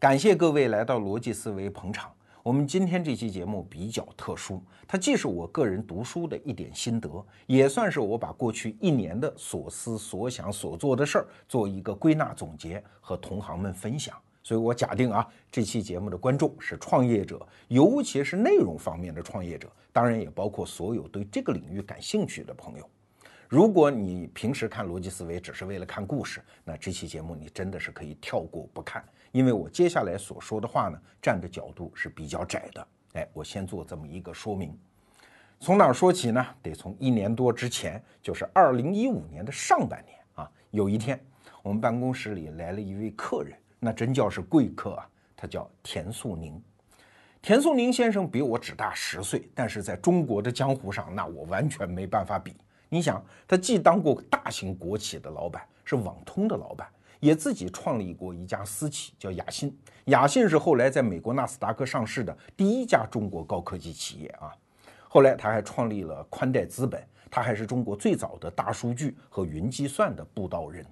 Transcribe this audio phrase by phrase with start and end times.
[0.00, 2.08] 感谢各位来到逻辑思维捧场。
[2.44, 14.16] 我们今天这期节目比较特殊，它既是我个人读书的一点心得，也算是我把过去一年的所思所想所做的事儿做一个归纳总结，和同行们分享。
[14.44, 22.88] 所以我假定啊，这期节目的观众是创业者，尤其是内容方面的创业者，当然也包括所有对这个领域感兴趣的朋友。
[23.48, 29.02] 如果你平时看逻辑思维只是为了看故事，那这期节目你真的是可以跳过不看。
[29.38, 32.88] 因为我接下来所说的话呢，站的角度是比较窄的。
[33.12, 34.76] 哎，我先做这么一个说明。
[35.60, 36.44] 从哪儿说起呢？
[36.60, 40.50] 得从一年多之前，就是二零一五年的上半年啊。
[40.72, 41.24] 有一天，
[41.62, 45.08] 我们办公室里来了一位客人，那真叫是贵客啊。
[45.36, 46.60] 他叫田素宁。
[47.40, 52.56] 田素宁先生比我只大十岁，但是在中国的江湖上，那我完全没办法比。
[52.88, 56.88] 你想，他既当过大型国企的老板，是网通的老板。
[57.20, 59.76] 也自己创立过一家私企，叫雅信。
[60.06, 64.52] 雅信是后来在美国纳斯达克上市的第一家中国高科技企业啊。
[65.08, 70.84] 后来他还创立了宽带资本，他还是中国最早的大数据和云计算的布道人。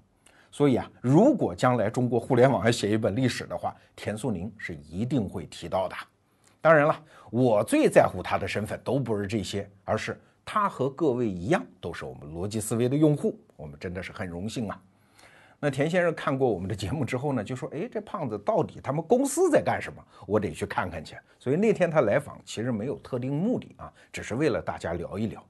[0.50, 5.94] 所以啊，如果将来中国互联网要写一本历史的话，田素宁是一定会提到的。
[6.62, 13.38] 当然了，我最在乎他的身份都不是这些，而是他和各位一样，都是我们逻辑思维的用户。
[13.54, 14.82] 我们真的是很荣幸啊。
[15.58, 20.04] 那田先生看过我们的节目之后呢，就说：“哎，这胖子到底他们公司在干什么？
[20.26, 25.42] 我得去看看去。”所以那天他来访其实没有特定目的啊，只是为了大家聊一聊。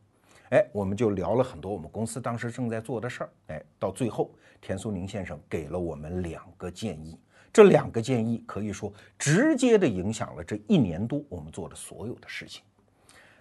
[0.50, 3.30] 哎，我们就聊了很多我们公司当时正在做的事儿。
[3.48, 7.18] 哎，到最后，田苏宁先生给了我们两个建议，
[7.52, 12.62] 这两个建议可以说直接的影响了这一年多我们做的所有的事情。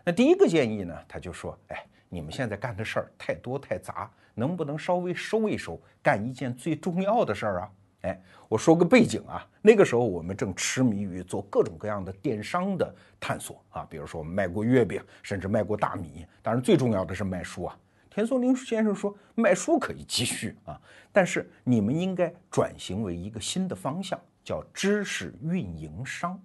[0.03, 7.71] 那第一个建议呢，他就说：“哎，你们现在干的事儿太多太杂。”能不能稍微收一收，干一件最重要的事儿啊？
[8.01, 17.79] 哎，我说个背景啊，那个时候我们正痴迷于做各种各样的电商的探索啊，比如说我们卖过月饼，甚至卖过大米，当然最重要的是卖书啊。
[18.09, 20.77] 田松林先生说，卖书可以继续啊，
[21.13, 26.37] 但是你们应该转型为一个新的方向，叫知识运营商。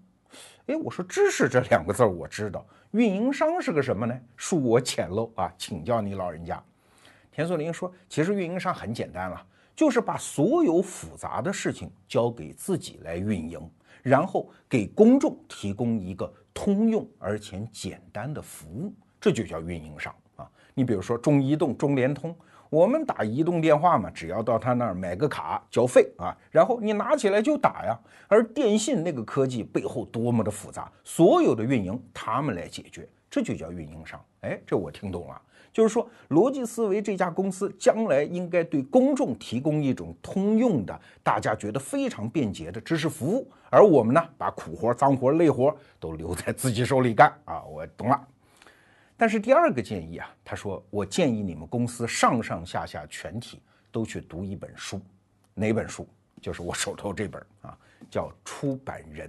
[0.66, 4.20] 哎，我说知识这两个字儿我知道，运营商是个什么呢？
[4.36, 6.60] 恕我浅陋啊，请教你老人家。
[7.30, 9.46] 田素林说：“其实运营商很简单了，
[9.76, 13.60] 就是把所有复杂的事情交给自己来运营，
[14.02, 20.50] 然后给公众提供一个通用而且简单的服务，这就叫运营商啊。
[20.74, 22.36] 你比如说中移动、中联通，
[22.70, 27.98] 我们打移动电话嘛，只要到他那儿买个卡交费啊，然后你拿起来就打呀。
[28.28, 34.18] 而电信那个科技背后多么的复杂，所有的运营他们来解决，这就叫运营商。
[34.42, 35.42] 哎，这我听懂了。”
[35.72, 47.62] 就是说，逻辑思维这家公司将来应该对公众提供一种通用的、大家觉得非常便捷的知识服务，而我们呢，把苦活、脏活、累活都留在自己手里干啊！
[47.62, 48.20] 我懂了。
[49.20, 53.60] 但是第二个建议啊，他说，我建议你们公司上上下下全体
[53.92, 54.98] 都去读一本书，
[55.52, 56.08] 哪本书？
[56.40, 57.76] 就是我手头这本啊，
[58.10, 59.28] 叫《出版人》。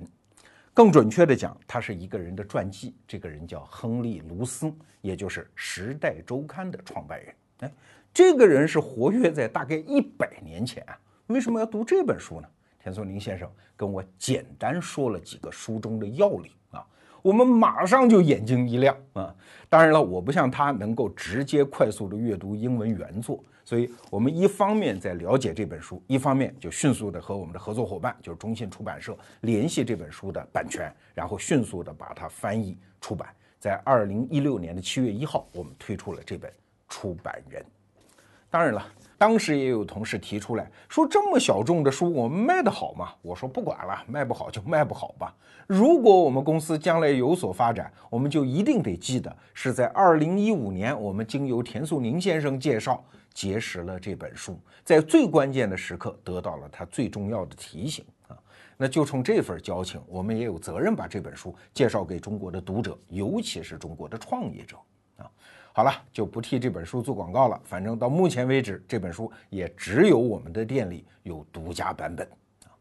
[0.74, 2.96] 更准确的讲，他是一个人的传记。
[3.06, 7.36] 这个人叫亨利·卢斯，也就是《时代周刊》的创办人。
[7.60, 7.72] 哎，
[8.14, 10.98] 这个人是活跃在大概一百年前啊。
[11.28, 12.48] 为什么要读这本书呢？
[12.82, 16.88] 田松林先生跟我简单说了几个书中的要领啊，
[17.22, 19.36] 我们马上就眼睛一亮啊。
[19.70, 23.44] 当然了，我不像他能够直接快速的阅读英文原作。
[23.64, 33.30] 所以，我们一方面在了解这本书，一方面就迅速的和我们的合作伙伴，就是中信出版社联系这本书的版权，然后迅速的把它翻译出版。
[33.60, 36.52] 在二零一六年的七月一号，我们推出了这本
[36.90, 37.62] 《出版人》。
[38.50, 38.86] 当然了。
[39.22, 45.32] 当时也有同事提出来说：“这么小众的书，我们卖得好吗？”我说：“不管了，卖不好就卖不好吧。
[45.68, 58.36] 如果我们公司将来有所发展，我们就一定得记得是在二零一五年，我们经由田素宁先生介绍结识了这本书，在最关键的时刻得到了他最重要的提醒啊。
[58.76, 64.76] 那就冲这份交情，我们也有责任把这本书介绍给中国的读者，尤其是中国的创业者。”
[65.74, 67.60] 好了，就不替这本书做广告了。
[67.64, 72.28] 反正到目前为止，这本书也只有我们的店里有独家版本
[72.66, 72.76] 啊。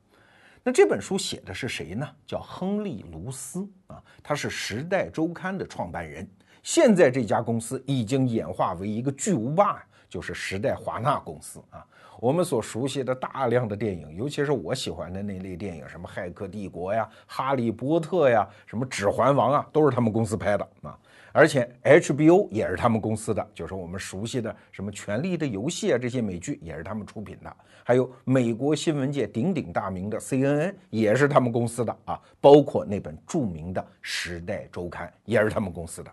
[0.62, 2.08] 那这本书写的是谁呢？
[2.26, 6.28] 叫亨利·卢斯啊，他是《时代周刊》的创办人。
[6.62, 11.86] 现在这家公司已经演化为一个巨无霸，就是时代华纳公司啊。
[12.18, 20.98] 我们所熟悉的大量的电影，尤其是我喜欢的那类电影，什么《骇客帝国》呀、《哈利波特》呀、什么《指环王》啊，都是他们公司拍的啊。
[21.32, 27.56] 而且 HBO 也是他们公司的，就是我们熟悉的什么《权力的游戏》啊，这些美剧也是他们出品的。
[27.84, 36.12] 还有美国新闻界鼎鼎大名的 CNN 也是他们公司的啊，包括那本著名的《时代周刊》也是他们公司的。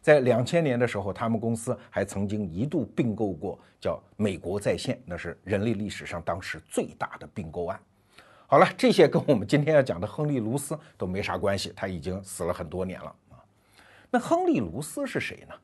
[0.00, 7.80] 在两千年的时候，他们公司还曾经一度并购过叫美国在线，那是人类历史上当时最大的并购案。
[8.46, 13.12] 好了，这些跟我们今天要讲的亨利·卢斯都没啥关系，他已经死了很多年了。
[14.10, 15.54] 那亨利·卢斯是谁呢？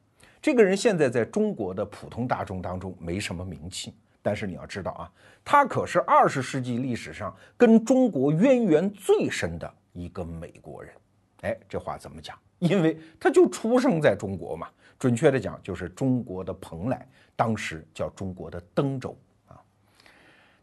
[0.40, 5.10] 这个人现在在中国的普通大众当中没什么名气，但是你要知道啊，
[5.44, 10.92] 他可是二十世纪历史上跟中国渊源最深的一个美国人。
[11.42, 12.36] 哎，这话怎么讲？
[12.58, 14.68] 因为他就出生在中国嘛，
[14.98, 17.06] 准确的讲就是中国的蓬莱，
[17.36, 19.16] 当时叫中国的登州
[19.46, 19.60] 啊。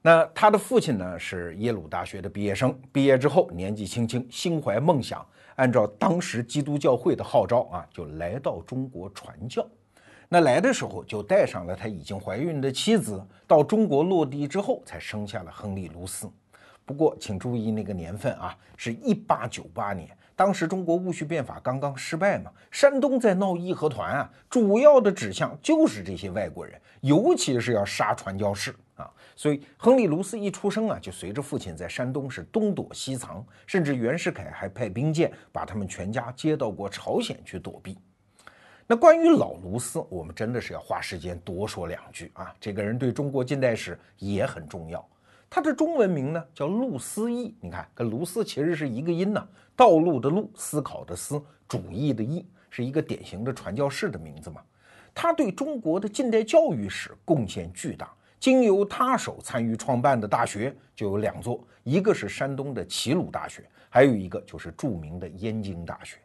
[0.02, 5.26] 那他的父亲呢是耶鲁大学的毕业生，毕业之后年纪轻轻，心怀梦想。
[5.60, 9.68] 按照当时基督教会的号召啊，就来到中国传教。
[10.30, 13.22] 那来的时候就带上了他已经怀孕的妻子。
[13.46, 16.30] 到中国落地之后，才生下了亨利·卢斯。
[16.86, 20.10] 不过，请注意那个年份啊，是一八九八年。
[20.34, 28.74] 当时中国戊戌变法刚刚失败嘛，山东在闹义和团啊，主要的指向就是这些外国人，尤其是要杀传教士。
[29.40, 37.98] 所以亨利·卢斯一出生啊，就随着父亲在山东是东躲西藏，甚至袁世凯还派兵舰把他们全家接到过朝鲜去躲避。
[38.86, 42.54] 那关于老卢斯，我们真的是要花时间多说两句啊。
[42.60, 45.08] 这个人对中国近代史也很重要。
[45.50, 54.62] 他的中文名呢叫陆思义，你看跟卢斯其实是一个音呢，道路的路，思考的思，主义的义，是一个典型的传教士的名字嘛。
[55.16, 58.14] 他对中国的近代教育史贡献巨大。
[58.40, 66.18] 经由他手参与创办的大学就有两座，一个是山东的齐鲁大学，还有一个就是著名的燕京大学。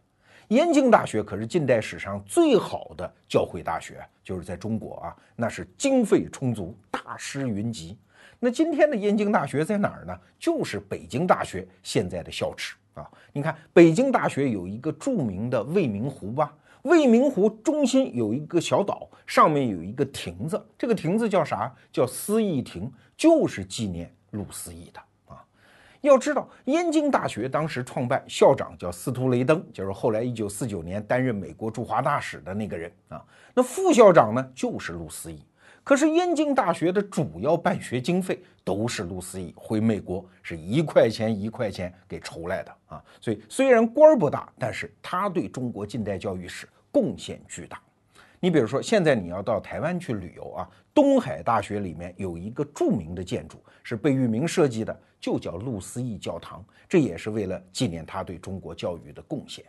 [0.48, 7.98] 燕京大学可是近代史上最好的教会大学，就是在中国啊，那是经费充足，大师云集。
[8.38, 10.14] 那今天的燕京大学在哪儿呢？
[10.38, 13.10] 就是北京大学现在的校址啊。
[13.32, 16.54] 你看，北京大学有一个著名的未名湖吧。
[16.84, 21.74] 未名湖中心有一个小岛，上面有一个亭子，这个亭子叫啥？
[21.90, 25.42] 叫思义亭，就是纪念陆思义的啊。
[26.02, 33.24] 要知道，燕京大学当时创办校长叫司徒雷登，就是后来一九四九年担任美国驻华大使的那个人啊。
[33.54, 35.42] 那副校长呢，就是陆思义。
[35.82, 47.82] 可是燕京大学的主要办学经费都是陆思义回美国是一块钱一块钱给筹来的啊，所以虽然官儿不大，但是他对中国近代教育史贡献巨大。
[48.38, 59.64] 你比如说，现在你要到台湾去旅游啊，东海大学里面有一个著名的建筑是贝聿铭设计的，就叫路思义教堂，这也是为了纪念他对中国教育的贡献。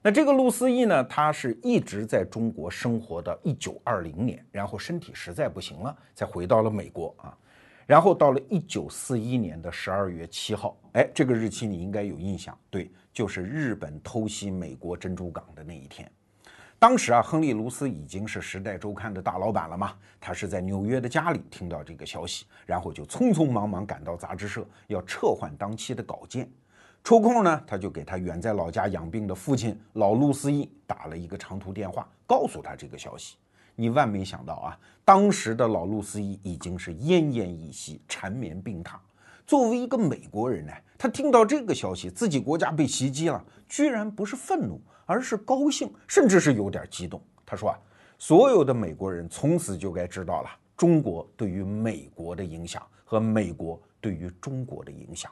[0.00, 7.36] 那这个路思义呢，他是一直在中国生活到一九二零年，然后身体实在不行了，才回到了美国啊。
[7.86, 16.08] 然后到了一九四一年的十二月七号，哎，这个日期你应该有印象，对，就是日本偷袭美国珍珠港的那一天。
[16.80, 26.50] 当时啊，亨利·卢斯已经是《时代周刊》的大老板了嘛，他是在纽约的家里听到这个消息，然后就匆匆忙忙赶到杂志社，要撤换当期的稿件。
[27.04, 33.36] 抽空呢，他就给他远在老家养病的父亲老路思义打了一个长途电话，告诉他这个消息。
[33.74, 38.94] 你万没想到啊，当时的老路思义已经是奄奄一息，缠绵病榻。
[39.50, 47.20] 作为一个美国人呢，他听到这个消息，自己国家被袭击了，居然不是愤怒，而是高兴，甚至是有点激动。
[47.44, 47.76] 他说啊，
[48.16, 55.28] 所有的美国人从此就该知道了中国对于美国的影响和美国对于中国的影响。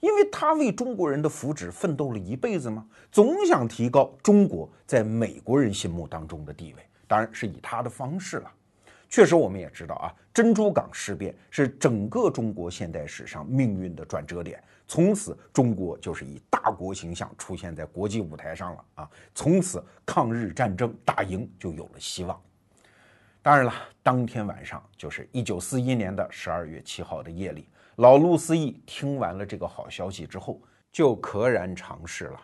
[0.00, 8.50] 因为他为中国人的福祉奋斗了一辈子嘛，总想提高中国在美国人心目当中的地位，当然是以他的方式了。
[9.08, 22.38] 确实，我们也知道啊，珍珠港事变是整个中国现代史上命运的转折点，从此中国就是以大国形象出现在国际舞台上了啊，从此抗日战争打赢就有了希望。
[23.40, 23.72] 当然了，
[24.02, 27.66] 当天晚上就是一九四一年的十二月七号的夜里。
[27.96, 30.60] 老陆思义听完了这个好消息之后，
[30.92, 32.40] 就溘然长逝了。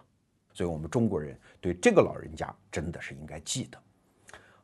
[0.55, 3.79] 所以，我们中国人对这个老人家真的是应该记得。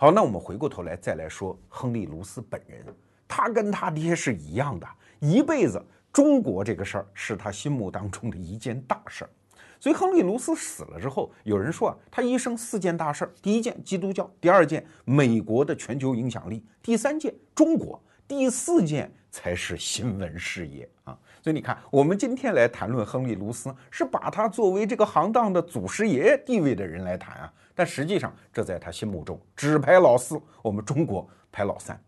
[0.00, 2.82] 好，那我们回过头来再来说亨利·卢斯本人，
[3.28, 4.88] 他跟他爹是一样的，
[5.18, 5.78] 一辈子
[6.10, 9.30] 中国这个事儿是他心目当中的一件大事儿。
[9.78, 21.18] 所以亨利·卢斯死了之后，有人说啊，他一生四件大事儿：第一件基督教，第二件美国的全球影响力，第三件中国，第四件才是新闻事业啊。
[21.42, 27.52] 所以你看，我们今天来谈论亨利·卢斯，是把他作为这个行当的祖师爷地位的人来谈啊。
[27.74, 31.98] 但实际上，这在他心目中只排老四，我们中国排老三。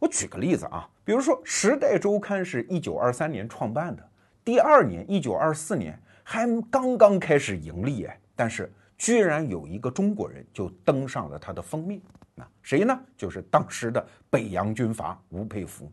[0.00, 4.02] 我举个例子啊，比如说《时代周刊》是一九二三年创办的，
[4.44, 12.00] 第二年一九二四年还刚刚开始盈利哎，但是居然有一个中国人就登上了它的封面，
[12.34, 12.98] 那谁呢？
[13.16, 15.88] 就是当时的北洋军阀吴佩孚。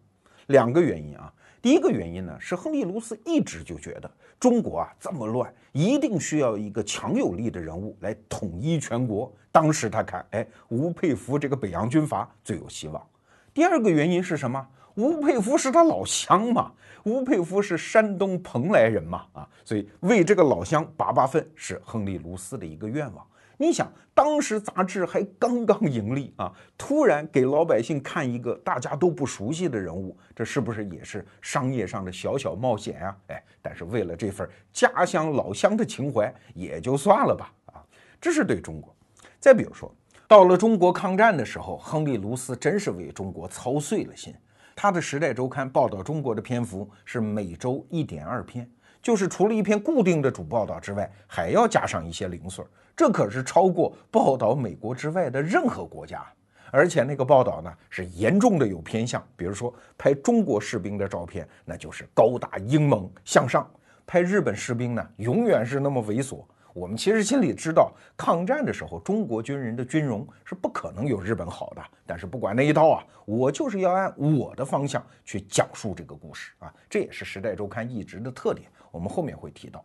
[0.47, 1.31] 两个原因啊，
[1.67, 4.09] 第一个原因呢是亨利·卢斯一直就觉得
[4.39, 9.29] 中国啊这么乱，一定需要一个强有力的人物来统一全国。
[9.51, 13.05] 当时他看，哎，吴佩孚这个北洋军阀最有希望。
[13.53, 14.65] 第二个原因是什么？
[14.95, 16.71] 吴佩孚是他老乡嘛，
[17.03, 23.27] 吴佩孚是山东蓬莱人嘛，啊，所以为这个老乡拔拔粪是亨利·卢斯的一个愿望。
[23.57, 33.17] 你想，当时杂志还刚刚盈利啊，突然给老百姓看一个大家都不熟悉的人物，这是不是也是商业上的小小冒险呀？
[33.27, 37.51] 哎，但是为了这份家乡老乡的情怀，也就算了吧。
[37.73, 37.83] 啊，
[38.21, 38.95] 这是对中国。
[39.39, 39.93] 再比如说。
[40.29, 44.35] 到了中国抗战的时候，亨利·卢斯真是为中国操碎了心。
[44.75, 48.69] 他的《时代周刊》报道中国的篇幅是每周一点二篇，
[49.01, 52.65] 就是除了一篇固定的主报道之外，还要加上一些零碎。
[52.97, 56.25] 这可是超过报道美国之外的任何国家。
[56.69, 63.63] 而且那个报道呢，是严重的有偏向，比如说拍中国士兵的照片，那就是高大英猛向上；
[64.05, 66.43] 拍日本士兵呢，永远是那么猥琐。
[66.73, 71.81] 我们其实心里知道，抗战的时候，中国军人的军容是不可能有日本好的。
[72.05, 78.69] 但是不管那一套啊，我就是要按我的方向去讲述这个故事啊，这也是《时代周刊》一直的特点。
[78.91, 79.83] 我们后面会提到，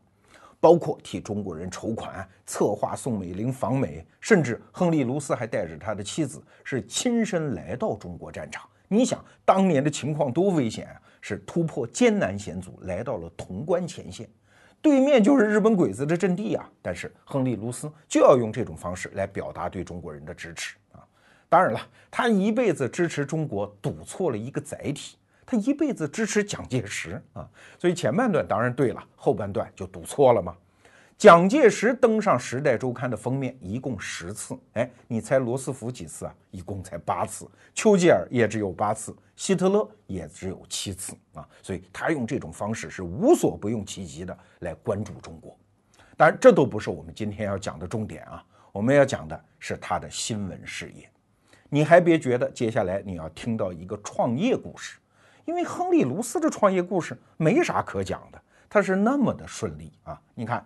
[0.63, 8.63] 包括替中国人筹款、策划宋美龄访美，甚至亨利·卢斯还带着他的妻子是亲身来到中国战场。
[8.87, 11.03] 你想，当年的情况多危险啊！
[11.21, 14.29] 是突破艰难险阻，来到了潼关前线。
[14.81, 21.03] 对面就是日本鬼子的阵地啊，但是亨利·卢斯就要用这种方式来表达对中国人的支持啊！
[21.49, 30.57] 当然了，他一辈子支持中国，赌错了一个载体，他一辈子支持蒋介石啊，所以前半段当然对了，后半段就赌错了吗？
[31.19, 36.35] 蒋介石登上《时代周刊》的封面一共十次，哎，你猜罗斯福几次啊？
[36.51, 41.49] 一共才八次，丘吉尔也只有八次，希特勒也只有七次啊！
[41.63, 45.57] 所以他用这种方式是无所不用其极的来关注中国。
[46.17, 48.45] 当然，这都不是我们今天要讲的重点啊！
[48.73, 51.09] 我们要讲的是他的新闻事业。
[51.69, 54.99] 你还别觉得接下来你要听到一个创业故事，
[55.45, 60.21] 因为亨利·卢斯的创业故事没啥可讲的，他是那么的顺利啊！
[60.35, 60.65] 你看。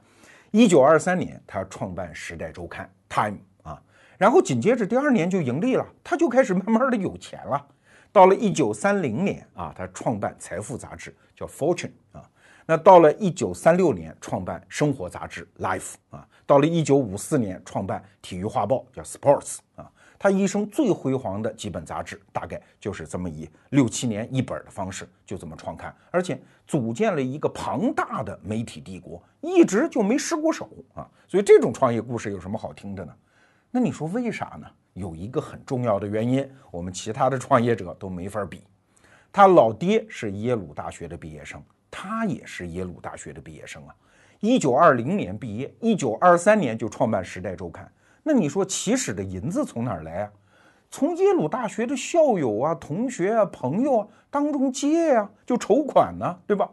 [0.52, 3.82] 一九二三年，他创办《时代周刊》Time 啊，
[4.16, 7.66] 然后紧接着第二年就盈利了，他就开始慢慢的有钱了。
[8.10, 12.26] 到了一九三零年啊，他创办《财富》杂志，叫 Fortune 啊。
[12.64, 16.26] 那到了一九三六年，创办生活杂志 Life 啊。
[16.46, 19.58] 到了一九五四年，创办体育画报，叫 Sports。
[20.18, 31.06] 他一生最辉煌的几本杂志，大概就是这么以六七年一本的方式就这么创刊，而且组建了一个庞大的媒体帝国，一直就没失过手啊。
[31.28, 33.14] 所以这种创业故事有什么好听的呢？
[33.70, 34.66] 那你说为啥呢？
[34.94, 38.62] 有一个很重要的原因，我们其他的创业者都没法比。
[39.30, 43.94] 他老爹是耶鲁大学的毕业生，他也是耶鲁大学的毕业生啊。
[44.40, 47.84] 一九二零年毕业，一九二三年就创办《时代周刊》。
[48.28, 50.32] 那你说起始的银子从哪儿来啊？
[50.90, 56.68] 从耶鲁大学的校友啊、同学啊、朋友啊当中借呀，就筹款呢，对吧？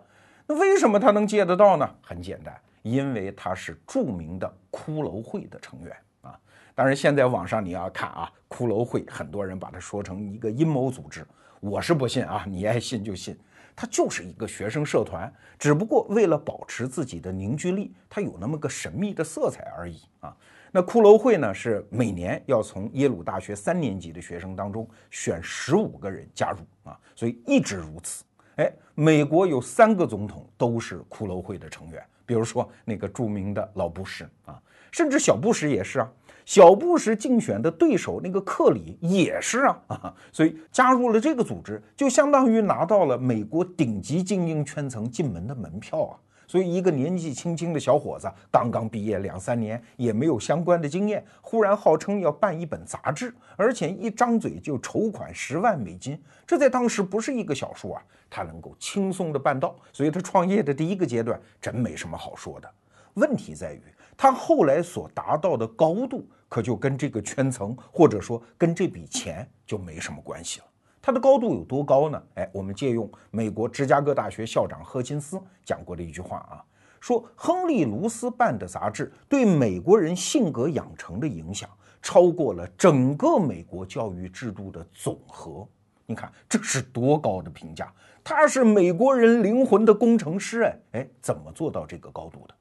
[0.48, 1.88] 那为什么他能借得到呢？
[2.02, 6.36] 很简单，因为他是著名的骷髅会的成员啊。
[6.74, 11.24] 当然，现在网上你要看啊，骷髅会很多人把它说成一个阴谋组织，
[11.60, 13.38] 我是不信啊，你爱信就信，
[13.76, 20.36] 它就是一个学生社团，只不过为了保持自己的凝聚力，它有那么个神秘的色彩而已啊。
[20.76, 21.54] 那骷髅会呢？
[21.54, 28.24] 是每年要从耶鲁大学三年级的学生当中选十五个人加入啊，所以一直如此。
[28.56, 34.60] 哎，美国有三个总统都是骷髅会的成员，比如说那个著名的老布什啊，
[34.92, 36.12] 甚至小布什也是啊。
[36.44, 46.18] 小布什竞选的对手那个克里也是啊啊，所以加入了这个组织，就相当于拿到了美国顶级精英圈层进门的门票啊。
[46.48, 58.02] 所以，一个年纪轻轻的小伙子，刚刚毕业两三年，也没有相关的经验，忽然号称要办一本杂志，而且一张嘴就筹款十万美金，这在当时不是一个小数啊。
[58.30, 62.68] 他能够轻松的办到，所以他创业的第一个阶段真没什么好说的。
[63.14, 63.82] 问题在于，
[64.18, 70.66] 他后来所达到的高度，可就跟这个圈层或者说跟这笔钱就没什么关系了。
[71.06, 72.24] 他的高度有多高呢？
[72.36, 76.64] 哎，我们借用美国芝加哥大学校长赫金斯讲过的一句话啊，
[77.02, 81.70] 说亨利·卢斯办的杂志对美国人性格养成的影响，
[82.02, 85.68] 超过了整个美国教育制度的总和。
[86.06, 87.92] 你看这是多高的评价？
[88.24, 92.56] 他是美国人灵魂的工程师哎哎，怎么做到这个高度的？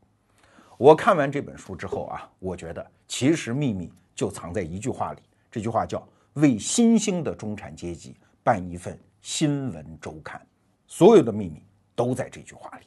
[0.76, 8.16] 我看完这本书之后啊，我觉得其实秘密就藏在一句话里，这句话叫“为新兴的中产阶级”。
[8.44, 10.44] 办一份新闻周刊，
[10.88, 12.87] 所有的秘密都在这句话里。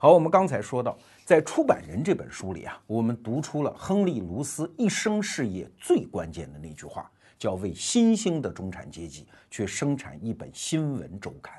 [0.00, 11.54] 好，我们刚才说到，在《出版人》这本书里啊，我们读出了亨利·卢斯一生事业最关键的那句话，叫“为新兴的中产阶级去生产一本新闻周刊”。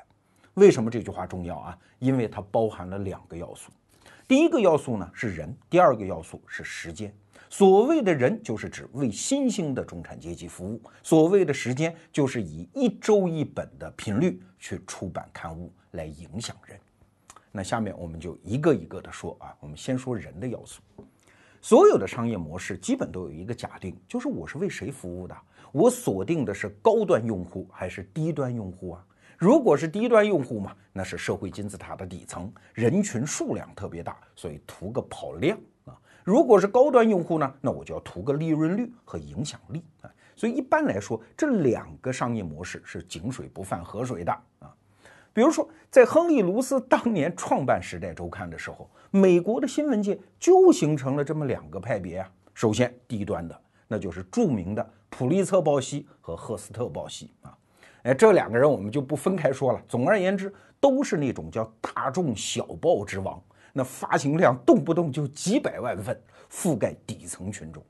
[0.54, 1.78] 为什么这句话重要啊？
[1.98, 3.70] 因为它包含了两个要素。
[4.26, 7.14] 第一个要素呢是人，第二个要素是时间。
[7.52, 16.78] 所谓的人，就是指为新兴的中产阶级服务；所谓的时间，就是以一周一本的频率去出版刊物来影响人。
[17.50, 20.80] 那下面我们就一个一个的说啊，我们先说人的要素。
[21.60, 25.36] 所有的商业模式基本都有一个假定，就是我是为谁服务的？
[25.72, 29.04] 我锁定的是高端用户还是低端用户啊？
[29.36, 35.58] 如果是低端用户嘛，那是社会金字塔的底层，人群数量特别大，所以图个跑量。
[36.24, 40.10] 如果是高端用户呢，那我就要图个利润率和影响力啊。
[40.36, 44.74] 所以一般来说，这两个商业模式是井水不犯河水的啊。
[45.32, 52.30] 比如说，在亨利·卢斯当年创办《时代周刊》的时候，美国的新闻界就形成了这么两个派别啊。
[52.52, 57.56] 首先，低端的，那就是著名的普利策报系和赫斯特报系啊。
[58.02, 59.82] 哎，这两个人我们就不分开说了。
[59.86, 63.40] 总而言之，都是那种叫大众小报之王。
[63.72, 67.84] 那发行量动不动就几百万份，覆盖底层群众。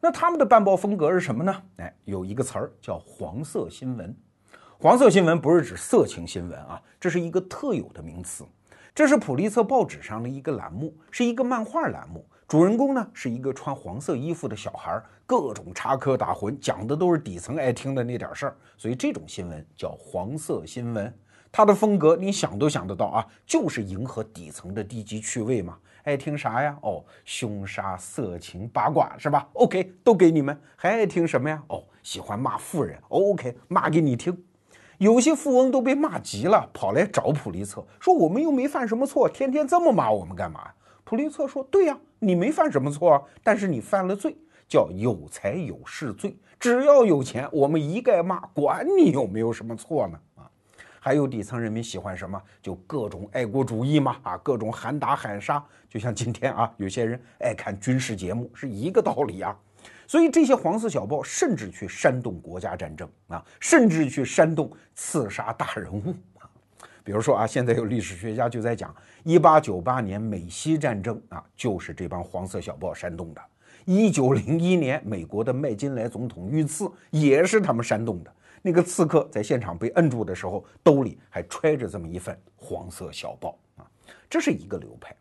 [0.00, 1.62] 那他们的办报风格是什么呢？
[1.76, 4.14] 哎，有一个词儿叫黄色新闻。
[4.78, 8.44] 黄色新闻不是指色情新闻啊，这是一个特有的名词。
[8.94, 12.26] 这是普利策报纸上的一个栏目，是一个漫画栏目。
[12.48, 18.56] 主人公呢是一个穿黄色衣服的小孩，各种插科打诨，讲的都是底层爱听的那点事儿。
[18.76, 21.14] 所以这种新闻叫黄色新闻。
[21.52, 25.76] 他的风格，你想都想得到啊，就是迎合底层的低级趣味嘛。
[26.04, 26.74] 爱听啥呀？
[26.80, 30.58] 哦，凶杀、色情、八卦是吧？OK，都给你们。
[30.74, 31.62] 还爱听什么呀？
[31.68, 32.98] 哦，喜欢骂富人。
[33.08, 34.36] OK，骂给你听。
[34.96, 40.70] 有些富翁都被骂急了，跑来找普利策，说我们又没犯什么错，天天这么骂我们干嘛？
[41.04, 44.34] 普利策说：对呀，你没犯什么错啊，但是你犯了罪，
[44.66, 46.34] 叫有财有势罪。
[46.58, 50.18] 只要有钱，我们一概骂，管你有没有什么错呢？
[51.04, 52.40] 还有底层人民喜欢什么？
[52.62, 59.58] 就各种爱国主义嘛，啊，各种喊打喊杀，就像今天啊， 有些人爱看军事节目，是一个道理啊。
[60.06, 66.46] 所以这些黄色小报甚至去煽动国家战争啊，甚至去煽动刺杀大人物啊。
[67.02, 73.42] 比如说啊，现在有历史学家就在讲，一八九八年美西战争啊，就是这帮黄色小报煽动的；
[73.86, 78.32] 一九零一年美国的麦金莱总统遇刺，也是他们煽动的。
[78.62, 83.84] 那个刺客在现场被摁住的时候，兜里还揣着这么一份黄色小报啊，
[84.30, 85.14] 这是一个流派。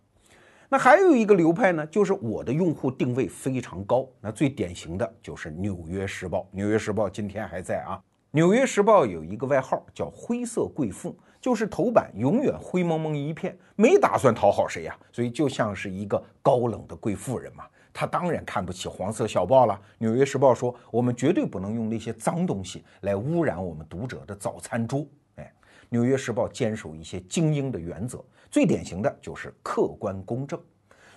[0.70, 4.08] 那还有一个流派呢，就是我的用户定位非常高。
[4.22, 7.98] 那最典型的就是《纽约时报》，《纽约时报》今天还在啊。
[8.30, 17.66] 《纽约时报》有一个外号叫“灰色贵妇”，就是头版永远灰蒙蒙一片，没打算讨好谁呀，所以就像是一个高冷的贵妇人嘛。
[17.94, 19.74] 他当然看不起黄色小报了。
[19.98, 25.06] 《纽约时报》说：“我们绝对不能用那些脏东西来污染我们读者的早餐桌。”
[25.38, 25.54] 哎，
[25.90, 30.60] 《纽约时报》坚守一些精英的原则，最典型的就是客观公正。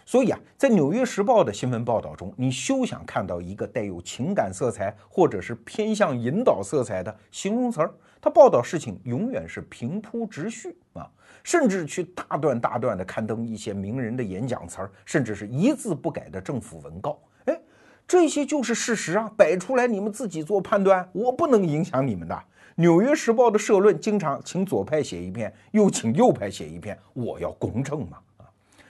[0.06, 7.94] 所以啊，在《纽约时报》的新闻报道中，你休想看到一个带有情感色彩或者是偏向引导色彩的形容词儿。
[8.20, 11.10] 他报道事情永远是平铺直叙啊。
[11.44, 17.16] 甚至去大段大段的刊登一些名人的演讲词儿，甚至是一字不改的政府文告。
[17.44, 17.60] 哎，
[18.08, 22.34] 这些就是事实啊，摆出来你们自己做判断，我不能影响你们的。
[22.76, 28.46] 《纽约时报》的社论经常请左派写一篇，又请右派写一篇，我要公正嘛啊。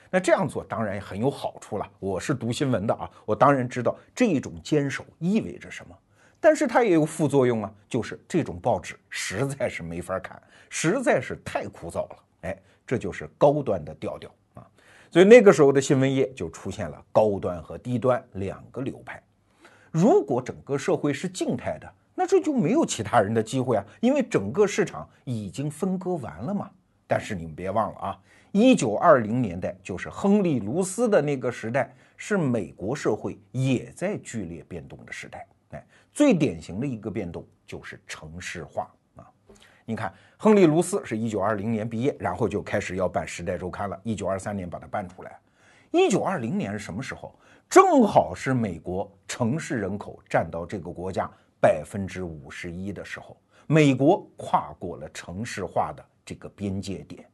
[0.09, 1.87] 那这样做当然也很有好处了。
[1.99, 5.95] 我是读新闻的啊，我当然知道这种坚守意味着什么。
[6.40, 10.40] 但是它也有副作用啊，就是这种报纸实在是没法看，
[10.71, 12.17] 实在是太枯燥了。
[12.44, 14.66] 哎，这就是高端的调调啊，
[15.11, 19.22] 所以那个时候的新闻业就出现了高端和低端两个流派。
[19.90, 26.70] 如果整个社会是静态的，那这就没有其他人的机会啊，因为整个市场已经分割完了嘛。
[27.07, 28.20] 但是你们别忘了啊，
[28.52, 35.46] 一九二零年代就是亨利·卢斯的那个时代，是美国社会也在剧烈变动的时代。
[35.70, 38.92] 哎，最典型的一个变动就是城市化。
[39.87, 45.38] 你看，亨利·卢斯是一九二零年毕业，然后就开始要办《时代周刊》了，一九二三年把它办出来。
[45.90, 47.38] 一九二零年是什么时候？
[47.68, 51.29] 正好是美国城市人口占到这个国家
[51.61, 57.29] 百分之五十一的时候，美国跨过了城市化的这个边界点。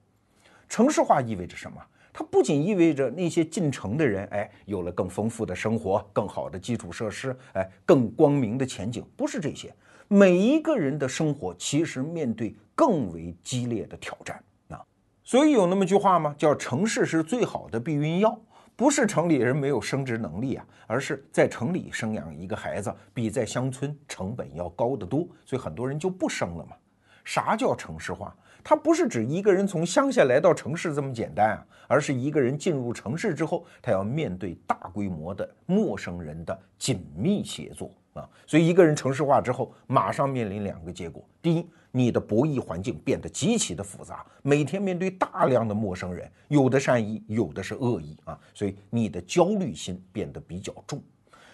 [0.69, 1.81] 城市化意味着什么？
[2.13, 9.05] 它不仅意味着那些进城的人，哎，有了更丰富的生活、更好的基础设施，哎，更光明的前景。
[9.17, 9.73] 不是这些，
[10.13, 14.83] 每一个人的生活其实面对更为激烈的挑战啊。
[15.23, 16.35] 所以有那么句话吗？
[16.37, 18.37] 叫“城市是最好的避孕药”。
[18.75, 26.75] 不是城里人没有生殖能力啊，而是在城里生养一个孩子比在乡村成本要高得多，所以很多人就不生了嘛。
[27.25, 28.37] 啥叫城市化？
[28.65, 38.29] 它不是指一个人从乡下来到城市这么简单啊，而是一个人进入城市之后，他要面对大规模的陌生人的紧密协作啊。
[38.47, 51.03] 所以一个人城市化之后，马上面临两个结果：第一，你的博弈环境变得极其的复杂，每天面对大量的陌生人，有的善意，有的是恶意啊，所以你的焦虑心变得比较重。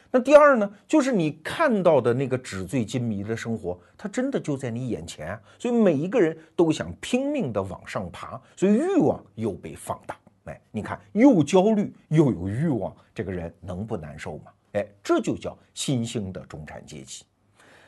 [0.09, 10.17] 那第二呢，就是你看到的那个纸醉金迷的生活，它真的就在你眼前，所以每一个人都想拼命的往上爬，所以欲望又被放大。
[10.45, 14.45] 哎，你看，又焦虑又有欲望，这个人能不难受吗？
[14.77, 17.25] 哎，这就叫新兴的中产阶级。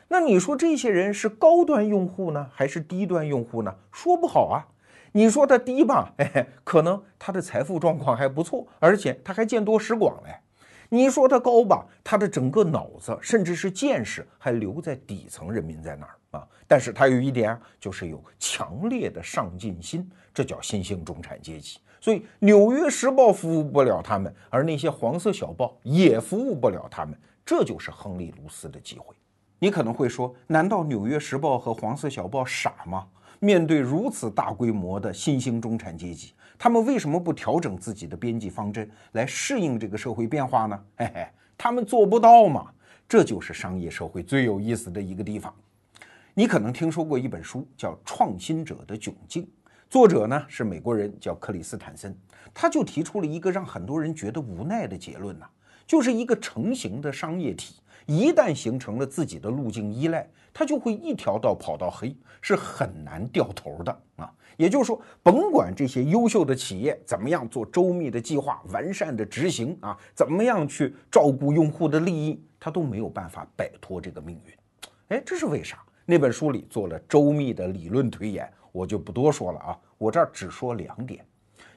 [0.07, 3.73] 那你说这些人是高端用户呢，还是低端用户呢？
[3.91, 4.65] 说不好啊。
[5.11, 10.35] 你说他低吧，哎，可能他的财富状况还不错，而且他还见多识广嘞。
[10.89, 16.47] 你说他高吧，他的整个脑子甚至是见识还留在底层人民在那儿啊。
[16.67, 21.79] 但是他有一点，就是有强烈的上进心，这叫新兴中产阶级。
[22.01, 29.15] 所以《纽约时报》服务不了他们，而那些黄色小报也服务不了他们，这就是亨利·卢斯的机会。
[29.59, 33.07] 你可能会说，难道《纽约时报》和黄色小报傻吗？
[33.39, 40.83] 面对如此大规模的新兴中产阶级，他们为什么不调整自己的编辑方针来适应这个社会变化呢？
[40.97, 42.71] 嘿嘿，他们做不到嘛。
[43.07, 45.53] 这就是商业社会最有意思的一个地方。
[46.33, 49.43] 你可能听说过一本书，叫《创新者的窘境》，
[49.89, 52.15] 作者呢是美国人，叫克里斯坦森，
[52.53, 55.47] 他就提出了一个让很多人觉得无奈的结论呐，
[55.87, 57.77] 就是一个成型的商业体。
[58.05, 64.31] 一旦形成了自己的路径依赖，它就会一条道跑到黑，是很难掉头的啊。
[64.57, 74.53] 也就是说，甭管这些优秀的企业怎么样做周密的计划、完善的执行啊，怎么样去照顾用户的利益，它都没有办法摆脱这个命运。
[75.17, 75.79] 哎，这是为啥？
[76.05, 79.77] 那本书里做了周密的理论推演，我就不多说了啊。
[79.97, 81.25] 我这儿只说两点。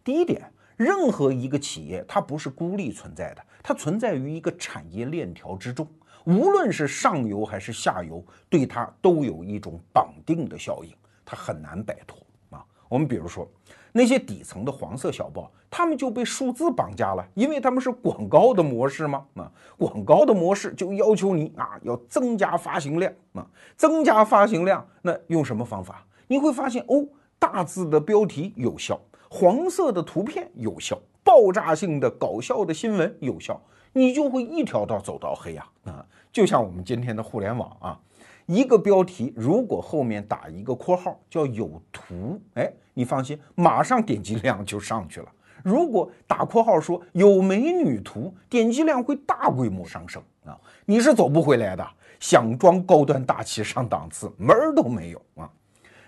[0.05, 5.87] 第一点，任何一个企业它不是孤立存在的，它存在于一个产业链条之中。
[6.25, 12.19] 无论是上游还是下游，对它都有一种绑定的效应，它很难摆脱
[12.51, 12.65] 啊。
[12.89, 13.49] 我们比如说
[13.91, 19.27] 那些底层的黄色小报，他们就被数字绑架了，因为他们是广告的模式嘛。
[19.35, 23.45] 啊，广告的模式就要求你啊要增加发行量啊，
[23.77, 26.07] 增加发行量，那用什么方法？
[26.33, 27.07] 你会发现哦，
[27.39, 33.61] 大字的标题有效，黄色的图片有效，爆炸性的搞笑的新闻有效。
[33.93, 36.03] 你就会一条道走到黑呀啊！
[36.33, 38.01] 就像我们今天的互联网啊，
[38.47, 45.29] 一个标题如果后面打一个括号叫有图，哎，你放心，马上点击量就上去了。
[45.63, 50.59] 如果打括号说有美女图，点击量会大规模上升啊！
[50.87, 51.87] 你是走不回来的，
[52.19, 55.51] 想装高端大气上档次门儿都没有啊！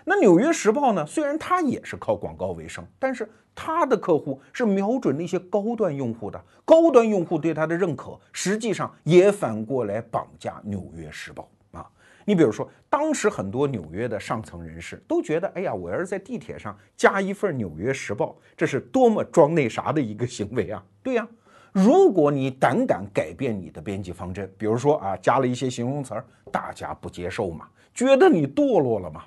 [0.05, 1.05] 那《纽约时报》呢？
[1.05, 3.29] 虽然它也是靠广告为生，但是。
[3.57, 11.89] 它的客户是瞄准那些高端用户的，高端用户对它的认可，实际上也反过来绑架《纽约时报》啊。
[12.25, 18.25] 你比如说，当时很多纽约的上层人士都觉得，哎呀，我要是在地铁上加一份《纽约时报》，
[18.57, 20.83] 这是多么装那啥的一个行为啊！
[21.01, 21.25] 对呀，
[21.71, 29.23] 如果你胆敢改变你的编辑方针，比如说啊，加了一些形容词儿，大家不接受嘛，觉得你堕落了嘛。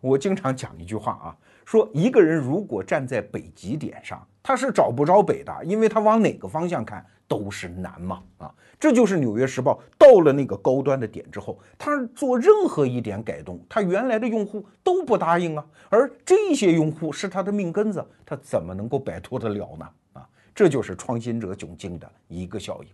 [0.00, 1.36] 我经常讲一句话啊。
[1.64, 8.22] 说一个人如果站在北极点上，他是找不着北的，因为他往哪个方向看都是南嘛。
[8.38, 15.66] 啊，这就是《纽约时报》到了那个高端的点之后，他做任何一点改动，他原来的用户都不答应啊。
[15.90, 19.88] 而这些用户是他的命根子，他怎么能够摆脱得了呢？
[20.14, 22.88] 啊，这就是创新者窘境的一个效应。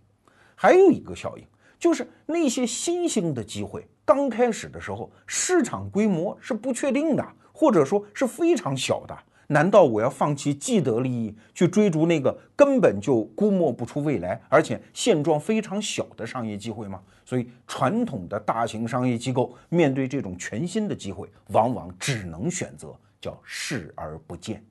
[0.53, 1.45] 还有一个效应。
[1.85, 9.15] 就是那些新兴的机会，刚开始的时候市场规模是不确定的，或者说是非常小的。
[9.49, 16.99] 难道我要放弃既得利益，去追逐那个根本就估摸不出未来，而且现状非常小的商业机会吗？
[17.23, 24.65] 所以，传统的大型商业机构面对这种全新的机会，往往只能选择叫视而不见。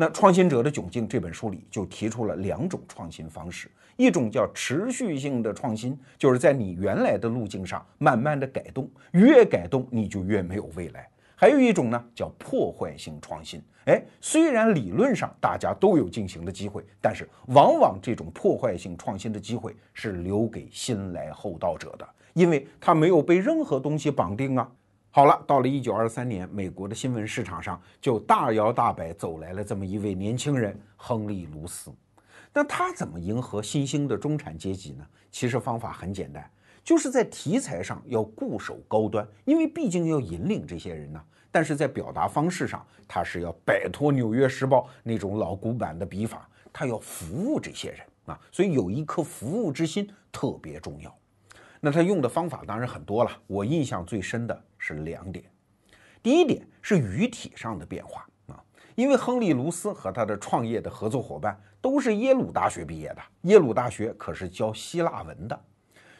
[0.00, 11.08] 那《创新者的窘境》这本书里就提出了两种创新方式，一种叫持续性的创新，就是在你原来的路径上慢慢的改动，越改动你就越没有未来。
[11.34, 13.60] 还有一种呢，叫破坏性创新。
[13.86, 24.70] 哎，虽然理论上大家都有进行的机会，但是往往这种破坏性创新的机会是留给新来后到者的，因为它没有被任何东西绑定啊。
[25.18, 31.92] 好了，到了一九二三年，美国的新闻市场上就大摇大摆走来了这么一位年轻人——亨利·卢斯。
[32.52, 35.04] 那他怎么迎合新兴的中产阶级呢？
[35.32, 36.48] 其实方法很简单。
[36.84, 41.20] 就是在题材上要固守高端，因为毕竟要引领这些人呢。
[41.50, 48.40] 但是在表达方式上，他是要摆脱《纽约时报》那种老古板的笔法，他要服务这些人啊。
[48.52, 51.12] 所以有一颗服务之心特别重要。
[51.80, 55.44] 那他用的方法当然很多了，我印象最深的是两点。
[56.22, 58.62] 第一点是语体上的变化啊，
[58.94, 65.60] 因为亨利·卢斯和他的创业的合作伙伴都是耶鲁大学毕业的，耶鲁大学可是教希腊文的。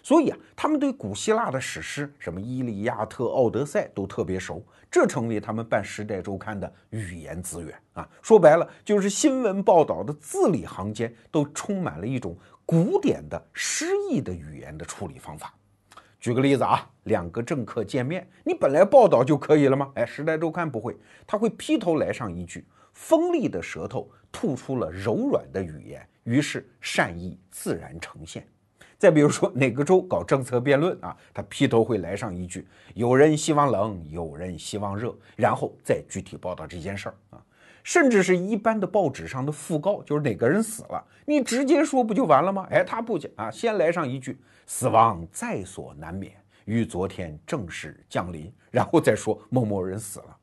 [0.00, 8.08] 所以啊，他们对古希腊的史诗，什么《伊利亚特》《奥德赛》都特别熟，这成为他们办《时代周刊》的语言资源啊。
[8.22, 15.52] 说白了，就是新闻报道的字里行间都充满了一种古典的诗意的语言的处理方法。
[16.20, 19.90] 举个例子啊，两个政客见面，你本来报道就可以了吗？
[19.94, 28.44] 哎，《时代周刊》不会，他会劈头来上一句：“锋利的舌头吐出了柔软的语言，于是善意自然呈现。”
[28.98, 37.40] 再比如说哪个州搞政策辩论啊，他劈头会来上一句：“有人希望冷，有人希望热”，然后再具体报道这件事儿啊。
[37.88, 42.66] 甚至是一般的报纸上的讣告，就是哪个人死了，你直接说不就完了吗？
[42.70, 46.34] 哎，他不讲啊，先来上一句：“死亡在所难免，
[46.66, 50.36] 于昨天正式降临”，然后再说某某人死了。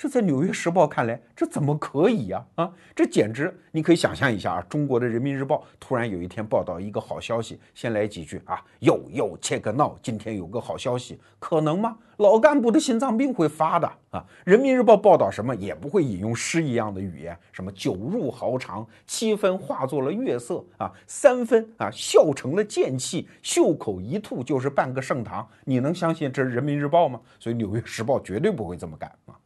[0.00, 2.42] 这在《纽约时报》看来，这怎么可以呀？
[2.54, 3.54] 啊，这简直！
[3.70, 11.98] 你可以想象一下啊，中国的《人民日报》突然有一天报道一个好消息，先来几句啊，又又切个闹，今天有个好消息，可能吗？
[12.16, 14.20] 老干部的心脏病会发的啊！
[14.44, 27.20] 《人民日报》报道什么也不会引用诗一样的语言，什么酒入豪肠，七分化作了月色啊，三分啊笑成了剑气，袖口一吐就是半个盛唐，你能相信这是《人民日报》吗？
[27.38, 29.36] 所以《纽约时报》绝对不会这么干啊！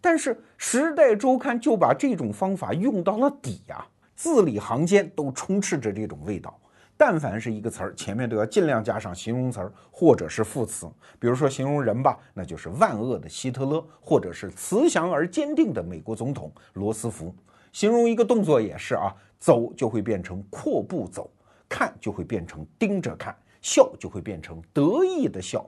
[0.00, 3.86] 但是《时代周刊》就把这种方法用到了底呀，
[4.16, 6.58] 字里行间都充斥着这种味道。
[6.96, 10.86] 但凡是一个词儿，前面都要尽量加上形容词儿或者是副词。
[11.18, 17.34] 比如说形容人吧，那就是万恶的希特勒，或者是慈祥而坚定的美国总统罗斯福。
[17.72, 21.30] 形容一个动作也是啊，走就会变成阔步走，
[21.68, 25.66] 看就会变成盯着看，笑就会变成得意的笑。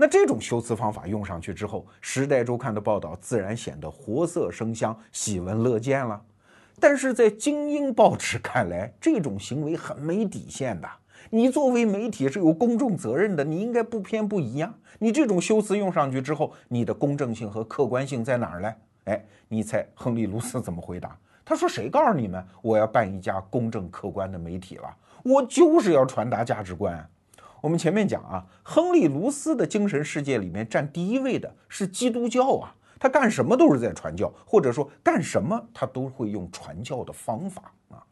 [0.00, 6.18] 那这种修辞方法用上去之后，《时代周刊》的报道自然显得活色生香、喜闻乐见了。
[6.80, 10.88] 但是在精英报纸看来，这种行为很没底线的。
[11.28, 14.72] 你作为媒体是有公众责任的，你应该不偏不倚呀。
[14.98, 18.74] 你这种修辞用上去之后，你的公正性和客观性在哪儿呢？
[19.04, 21.14] 哎，你猜亨利·卢斯怎么回答？
[21.44, 24.96] 他说：“谁告诉你们我要办一家公正客观的媒体了？
[25.24, 27.06] 我就是要传达价值观。”
[27.60, 38.02] 我们前面讲啊，亨利·卢斯的精神世界里面占第一位的是基督教啊，他干什么都是在传教，或者说干什么他都会用传教的方法啊。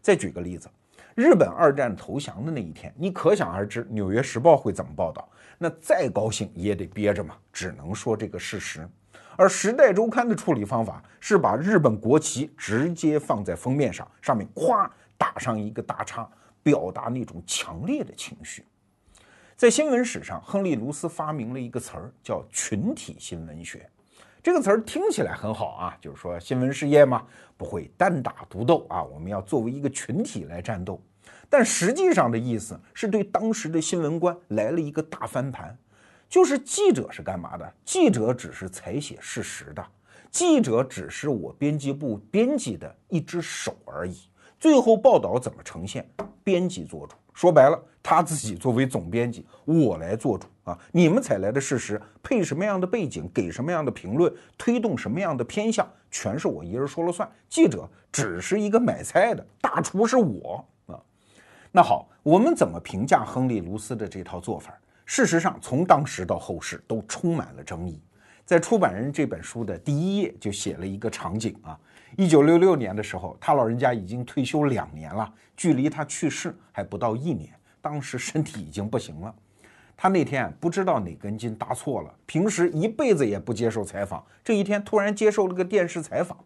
[0.00, 0.68] 再举个例子，
[1.14, 8.88] 日本二战投降的那一天，你可想而知《纽约时报》会怎么报道，那再高兴也得憋着嘛，只能说这个事实。
[9.36, 14.88] 而《时代周刊》的处理方法是把日本国旗直接放在封面上，上面咵
[15.18, 16.28] 打上一个大叉，
[16.62, 18.64] 表达那种强烈的情绪。
[19.56, 23.88] 在新闻史上，亨利·卢斯发明了一个词儿，叫群体新闻学。
[24.42, 27.24] 这个词儿听起来很好啊，就是说新闻事业嘛，
[27.56, 31.00] 不会单打独斗啊，我们要作为一个群体来战斗。
[31.48, 35.74] 但实际上的意思是对当时的新闻官来了一个大翻盘，
[36.28, 37.74] 就是记者是干嘛的？
[37.82, 39.82] 记者只是采写事实的，
[40.30, 44.28] 记者只是我编辑部编辑的一只手而已。
[44.60, 46.06] 最后报道怎么呈现，
[46.44, 47.16] 编辑做主。
[47.36, 50.78] 说白了，他自己作为总编辑，我来做主啊！
[50.90, 57.30] 你们采来的事实，配什么样的背景，给什么样的评论，推动什么样的偏向，全是我一人说了算。
[57.46, 60.96] 记者只是一个买菜的，大厨是我啊！
[61.70, 64.72] 那好，我们怎么评价亨利·卢斯的这套做法？
[65.04, 68.00] 事实上，从当时到后世都充满了争议。
[68.46, 71.78] 在出版人这本书的第一页就写了一个场景啊，
[72.14, 79.34] 一九六六年的时候，他老人家已经退休两年了，距离他去世还不到一年，当时身体已经不行了。
[79.96, 86.38] 他那天不知道哪根筋搭错了，平时一辈子也不接受采访，这一天突然接受了个电视采访。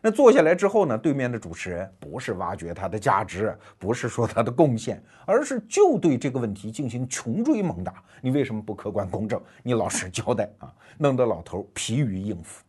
[0.00, 8.02] 那坐下来之后呢，对面的主持人不是挖掘他的价值，不是说他的贡献，而是就对这个问题进行穷追猛打。
[8.20, 9.40] 你为什么不客观公正？
[9.62, 10.70] 你老实交代啊！
[10.98, 12.62] 弄得老头疲于应付。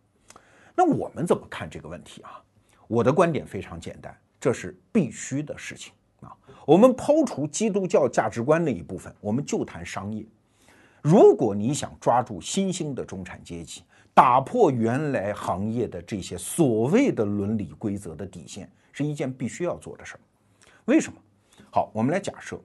[0.76, 2.44] 那我们怎么看这个问题啊？
[2.88, 6.36] 我的观点非常简单，这是必须的事情啊。
[6.66, 10.26] 我们抛除基督教价值观那一部分，我们就谈商业。
[11.02, 13.84] 如果你想抓住新兴的中产阶级，
[14.14, 20.20] 打破原来行业的这些所谓的伦理规则的底线，是一件必须要做的事儿。
[20.86, 21.18] 为什么？
[21.72, 22.60] 好，我们来假设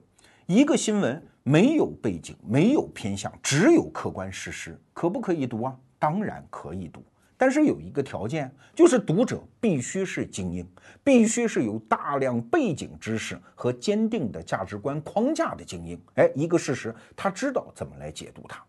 [0.47, 5.75] 一个新闻没有背景、没有偏向，只有客观事实，可不可以读啊？
[5.99, 7.03] 当然可以读。
[7.41, 10.63] 但是有一个条件，就是读者必须是精英，
[11.03, 15.99] 必须是有大量背景知识和坚定的价值观框架的精英。
[16.13, 18.63] 哎，一个事实，他知道怎么来解读它。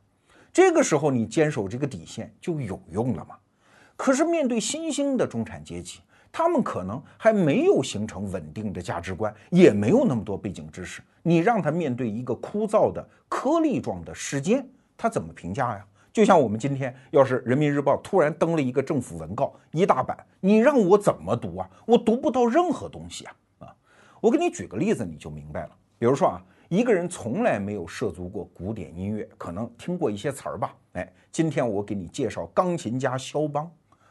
[0.54, 3.37] 这个时候你坚守这个底线就有用了吗？
[3.94, 6.00] 可是面对新兴的中产阶级，
[6.32, 11.02] 他们可能还没有形成稳定的价值观，也没有那么多背景知识。
[11.22, 15.87] 你让他面对一个枯燥的颗粒状的事件，他怎么评价呀？
[16.12, 21.70] 就像我们今天要是人民日报突然登了一个政府文告一大版，你让我怎么读啊？
[21.87, 23.37] 我读不到任何东西啊！
[23.61, 23.75] 啊，
[24.20, 25.70] 我给你举个例子，你就明白了。
[25.98, 30.75] 比如说啊，一个人从来没有涉足过古典音乐，可能听过一些词儿吧？
[30.92, 33.70] 哎，今天我给你介绍钢琴家肖邦，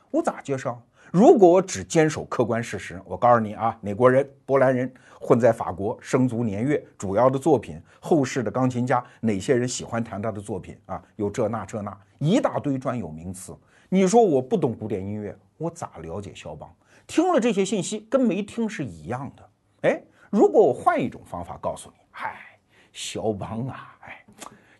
[0.09, 0.81] 我咋介绍？
[1.11, 4.25] 如果我只坚守客观事实，我告诉你啊，哪国人？
[4.45, 11.03] 波兰人，混在法国，生卒年月，主要的作品，后世的钢琴家，哪些人喜欢弹他的作品啊？
[11.17, 13.53] 有这那这那一大堆专有名词。
[13.89, 16.73] 你说我不懂古典音乐，我咋了解肖邦？
[17.05, 19.49] 听了这些信息跟没听是一样的。
[19.81, 22.57] 哎，如果我换一种方法告诉你，嗨，
[22.93, 24.25] 肖邦啊，哎，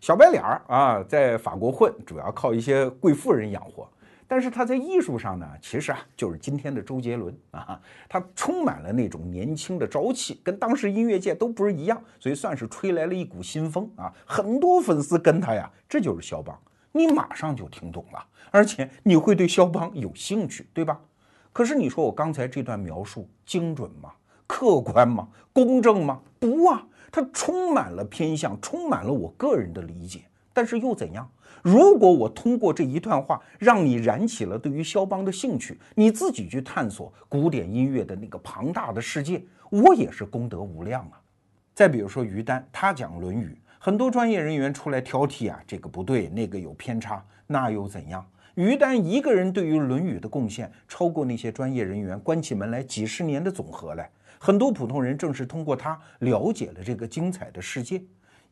[0.00, 3.86] 小白脸儿啊，在法国混，主要靠一些贵妇人养活。
[4.32, 16.58] 但是他在艺术上呢，其实啊就是今天的周杰伦啊，他充满了那种年轻的朝气，跟当时音乐界都不是一样，所以算是吹来了一股新风啊，很多粉丝跟他呀，这就是肖邦，
[16.92, 20.98] 你马上就听懂了，而且你会对肖邦有兴趣，对吧？
[21.52, 24.12] 可是你说我刚才这段描述精准吗？
[24.46, 25.28] 客观吗？
[25.52, 26.22] 公正吗？
[26.38, 31.30] 不啊，它充满了偏向，充满了我个人的理解，但是又怎样？
[31.62, 41.20] 如果我通过这一段话让你燃起了对于肖邦的兴趣，你自己去探索古典音乐的那个庞大的世界，我也是功德无量啊。
[41.72, 43.46] 再比如说于丹，他讲《论语》，
[43.78, 48.26] 很多专业人员出来挑剔啊，这个不对，那个有偏差，那又怎样？
[48.54, 54.10] 于丹一个人对于《论语》的贡献，超过那些专业人员关起门来几十年的总和来。
[54.38, 58.02] 很多普通人正是通过他了解了这个精彩的世界。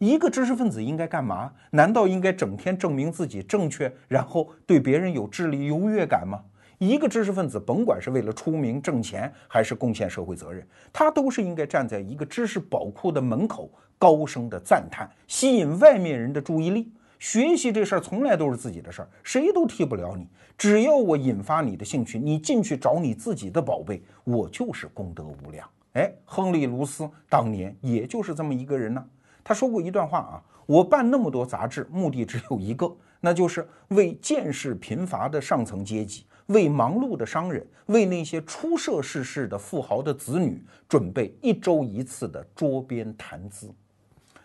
[0.00, 1.52] 一个知识分子应该干嘛？
[1.72, 6.40] 难道应该整天证明自己正确，然后对别人有智力优越感吗？
[6.78, 16.90] 一个知识分子，甭管是为了出名挣钱，还是贡献社会责任，他都是应该站在一个知识宝库的门口，高声的赞叹，吸引外面人的注意力。
[17.18, 20.26] 学习这事儿从来都是自己的事儿，谁都替不了你。
[20.56, 25.68] 只要我引发你的兴趣，你进去找你自己的宝贝，我就是功德无量。
[25.92, 29.04] 哎，亨利·卢斯当年也就是这么一个人呢。
[29.50, 32.88] 他说过一段话啊，我办那么多杂志，目的只有一个，
[33.20, 43.74] 那就是为见识贫乏的上层阶级，为忙碌的商人，为那些初涉世事的富豪的子女准备一周一次的桌边谈资。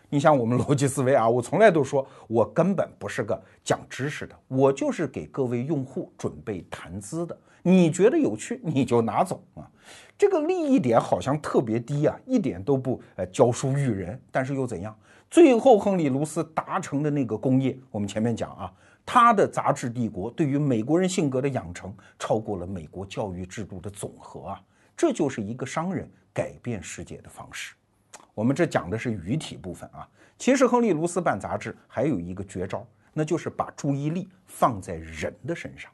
[0.10, 7.38] 你像我们逻辑思维啊，我从来都说我根本不是个讲知识的，我就是给各位用户准备谈资的。
[7.62, 9.70] 你觉得有趣，你就拿走啊。
[10.18, 14.98] 这个利益点好像特别低啊，一点都不呃教书育人，但是又怎样？
[15.30, 18.72] 最后亨利·卢斯达成的那个工业，我们前面讲啊，
[19.06, 24.62] 他的杂志帝国对于美国人性格的养成，超过了美国教育制度的总和啊！
[24.96, 27.76] 这就是一个商人改变世界的方式。
[28.34, 35.92] 我们这讲的是语体部分啊，其实亨利·卢斯办杂志还有一个绝招，那就是把注意力放在人的身上。《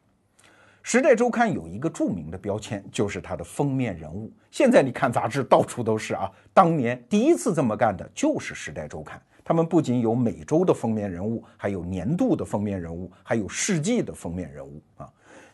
[0.84, 4.32] 时代周刊》有一个著名的标签，就是它的封面人物。
[4.50, 9.17] 现在你看杂志到处都是啊，当年第一次这么干的就是《时代周刊》。
[9.44, 15.08] 他们不仅有每周的封面人物，还有年度的封面人物，还有世纪的封面人物啊。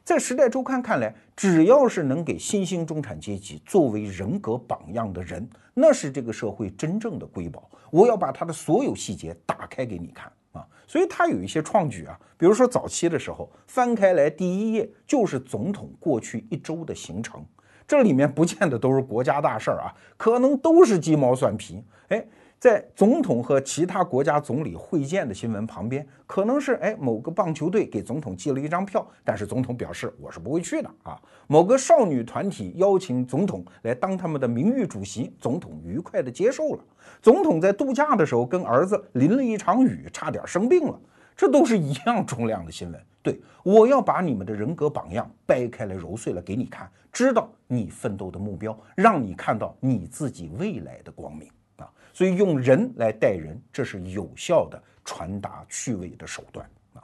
[0.04, 7.70] 在《时代周刊》看来，只要是能给新兴中产阶级作为人格榜样的人，那是这个社会真正的瑰宝。
[7.92, 10.68] 我要把他的所有细节打开给你看啊！
[10.88, 17.46] 所以他有一些创举啊，比如说早期的时候，翻开来第一页就是总统过去一周的行程，
[17.88, 21.84] 这里面不见得都是国家大事儿啊，可能都是鸡毛蒜皮。
[22.10, 22.26] 哎。
[22.60, 31.22] 在总统和其他国家总理会见的新闻旁边，可能是哎某个棒球队给总统寄了一张票，但是总统表示我是不会去的啊。
[31.46, 36.84] 某个少女团体邀请总统来当他们的名誉主席，总统愉快的接受了。
[37.22, 41.00] 总统在度假的时候跟儿子淋了一场雨，差点生病了，
[41.36, 43.02] 这都是一样重量的新闻。
[43.22, 51.90] 对我要把你们的人格榜样掰开来揉碎了给你看，知道你奋斗的目标，让你看到你自己未来的光明啊。
[52.14, 57.04] 所以用人来待人，这是有效的传达趣味的手段啊。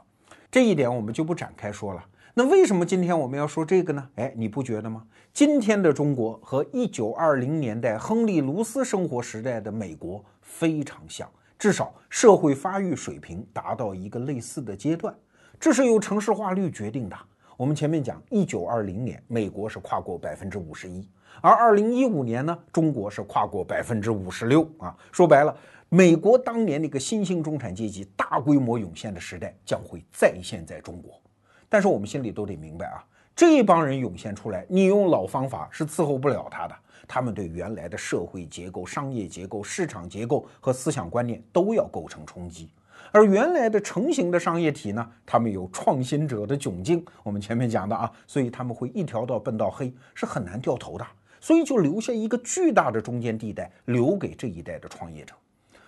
[0.50, 2.02] 这一点我们就不展开说了。
[2.32, 4.08] 那为什么今天我们要说这个呢？
[4.16, 5.04] 哎，你不觉得吗？
[5.34, 11.28] 今天的中国和一九二零年代亨利·卢斯生活时代的美国非常像，
[11.58, 15.12] 至少社会发育水平达到一个类似的阶段。
[15.58, 17.16] 这是由城市化率决定的。
[17.56, 21.04] 我们前面讲，一九二零年美国是跨过百分之五十一。
[21.40, 24.96] 而二零一五年呢，中国是跨过百分之五十六啊。
[25.10, 25.52] 说白了，
[25.88, 31.20] 美国当年那个新兴中产阶级大规模涌现的时代将会再现在中国。
[31.68, 33.02] 但是我们心里都得明白啊，
[33.36, 36.74] 这帮人涌现出来，你用老方法是伺候不了他的。
[37.08, 42.70] 他们对原来的社会结构、商业结构、市场结构和思想观念都要构成冲击。
[43.10, 47.04] 而原来的成型的商业体呢，他们有创新者的窘境。
[47.22, 51.04] 我们前面讲的啊，所以他们会一条道奔到黑，是很难掉头的。
[51.40, 55.34] 所以就留下一个巨大的中间地带，留给这一代的创业者。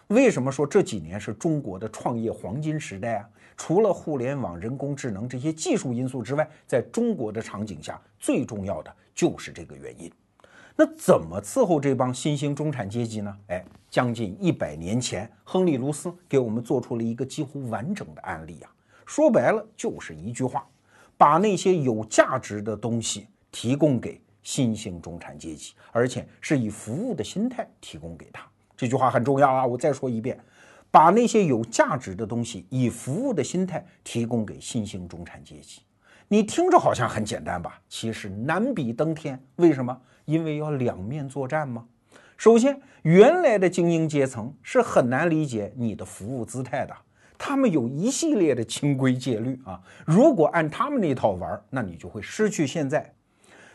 [0.08, 3.28] 为什么说这几年是中国的创业黄金时代啊？
[3.56, 10.12] 除了互联网、人工智能这些技术因素之外，在中国的场景下，最重要的就是这个原因。
[10.76, 13.36] 那怎么伺候这帮新兴中产阶级呢？
[13.48, 18.70] 哎，将近一百年前，亨利·卢斯给我们做出了一个几乎完整的案例啊。
[19.06, 20.66] 说白了就是一句话：
[21.16, 24.20] 把那些有价值的东西提供给。
[24.46, 28.46] 新兴中产阶级，而且是以服务的心态提供给他。
[28.76, 29.66] 这句话很重要啊！
[29.66, 30.38] 我再说一遍，
[30.96, 35.82] 把那些有价值的东西以服务的心态提供给新兴中产阶级。
[36.26, 37.78] 你听着好像很简单吧？
[37.86, 39.38] 其实难比登天。
[39.56, 39.94] 为什么？
[40.24, 41.84] 因为要两面作战吗？
[42.38, 46.96] 首先，原来的精英阶层是很难理解你的服务姿态的，
[47.36, 49.78] 他们有一系列的清规戒律啊。
[50.06, 53.12] 如果按他们那套玩，那你就会失去现在。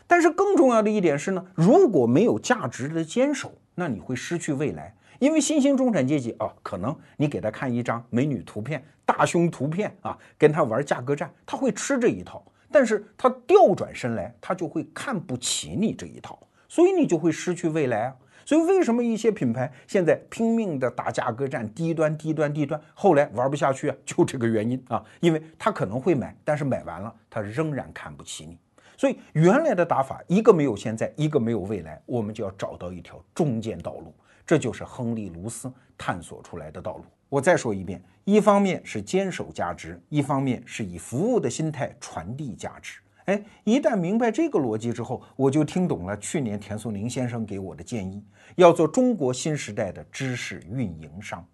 [0.08, 4.96] 但是更重要的一点是呢，如果没有价值的坚守，那你会失去未来。
[5.22, 12.44] 因为新兴中产阶级啊，可能你给他看一张美女图片、大胸图片啊，跟他玩价格战，他会吃这一套。
[12.72, 16.36] 但是他调转身来，他就会看不起你这一套，
[16.68, 18.16] 所以你就会失去未来啊。
[18.44, 23.96] 所以为什么一些品牌现在拼命的打价格战，低端、低端、低端，后来玩不下去啊？
[24.04, 28.58] 就这个原因啊，因为他可能会买，但是买完了，他仍然看不起你。
[28.96, 34.12] 所以原来的打法，一个没有现在，一个没有未来，我们就要找到一条中间道路，
[34.46, 37.04] 这就是亨利·卢斯探索出来的道路。
[37.28, 43.00] 我再说一遍，一方面是坚守价值，一方面是以服务的心态传递价值。
[43.24, 48.22] 哎，一旦明白这个逻辑之后，我就听懂了去年田素宁先生给我的建议，
[48.56, 51.46] 要做中国新时代的知识运营商。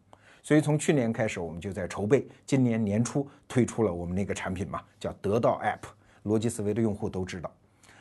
[0.42, 5.88] 所以从去年开始，我们就在筹备，今年年初推出了我们那个产品嘛，叫得到 App。
[6.24, 7.50] 逻辑思维的用户都知道，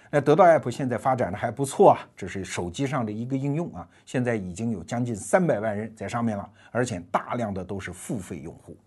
[0.09, 8.77] 那得到 App 现在发展的还不错啊，这是手机上的一个应用啊，现在已经有将近三百万人在上面了，而且大量的都是付费用户。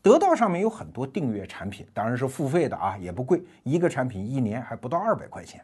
[0.00, 5.62] 得到上面有很多订阅产品，当然是付费的啊，也不贵，一个产品一年还不到二百块钱。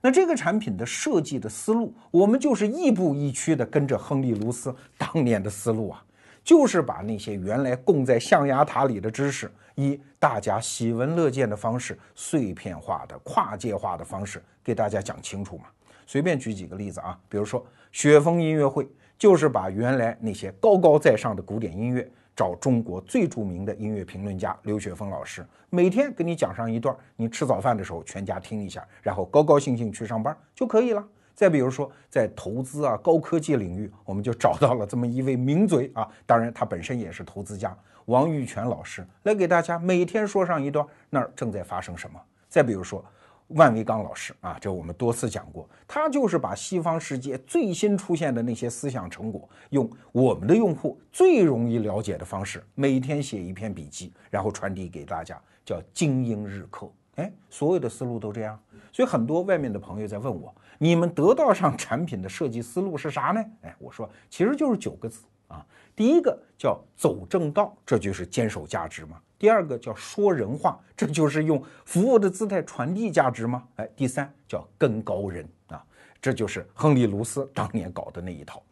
[0.00, 6.04] 那这个产品的设计的思路，我们就是亦步亦趋的跟着亨利·卢斯当年的思路啊，
[6.46, 9.50] 就是把那些原来供在象牙塔里的知识。
[9.74, 15.64] 以大家喜闻乐见的方式，碎片化的、跨界化的方式给大家讲清楚嘛。
[16.06, 18.88] 随便举几个例子啊，比如说雪峰音乐会，
[19.18, 31.04] 就是把原来那些高高在上的古典音乐，找中国最著名的音乐评论家刘雪峰老师，每天给你讲上一段，你吃早饭的时候全家听一下，然后高高兴兴去上班就可以了。
[31.36, 37.76] 再比如说在投资啊、高科技领域，我们就找到了这么一位名嘴啊，当然他本身也是投资家。
[38.06, 42.18] 王玉泉老师来给大家每天说上一段，那儿正在发生什么？
[42.48, 43.04] 再比如说，
[43.48, 56.90] 万维刚老师啊，这我们多次讲过，他就是把西方世界最新出现的那些思想成果，用我们的用户最容易了解的方式，每天写一篇笔记，然后传递给大家，叫精英日课。
[57.16, 58.58] 哎，所有的思路都这样。
[58.92, 63.44] 所以很多外面的朋友在问我，你们得道上产品的设计思路是啥呢？
[63.62, 65.66] 哎，我说其实就是九个字啊。
[65.94, 69.20] 第一个叫走正道，这就是坚守价值嘛。
[69.38, 73.66] 第二个叫说人话，这就是用服务的姿态传递价值吗？
[73.76, 75.84] 哎，第三叫跟高人啊，
[76.22, 78.62] 这就是亨利·卢斯当年搞的那一套。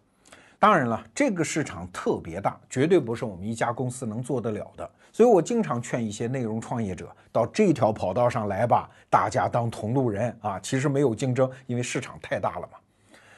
[0.64, 4.90] 当然了，这个市场特别大，绝对不是我们一家公司能做得了的。
[5.12, 10.58] 所以我经常劝一些内容创业者到这条跑道上来吧，大家当同路人啊。
[10.60, 12.78] 其实没有竞争，因为市场太大了嘛。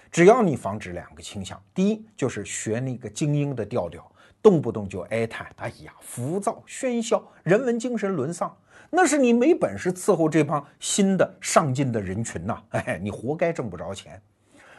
[0.08, 4.08] 只要你防止两个倾向，第一就是学那个精英的调调。
[4.40, 8.56] 动不动就哀叹，哎呀，浮躁喧嚣，人文精神沦丧，
[8.88, 12.62] 那是你没本事伺候这帮新的上进的人群呐！
[12.70, 14.22] 哎，你活该挣不着钱。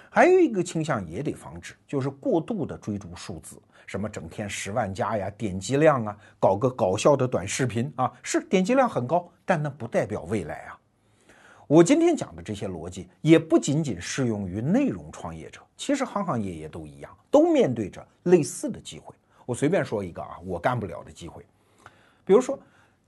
[0.09, 10.79] 还有一个倾向也得防止，就是过度的追逐数字，什么整天十万加呀，点击量啊，搞个搞笑的短视频啊，是点击量很高，但那不代表未来啊。
[11.67, 19.13] 我今天讲的这些逻辑，也不仅仅适用于内容创业者，其实行行业业都一样，都面对着类似的机会。
[19.45, 21.45] 我随便说一个啊，我干不了的机会，
[22.23, 22.57] 比如说，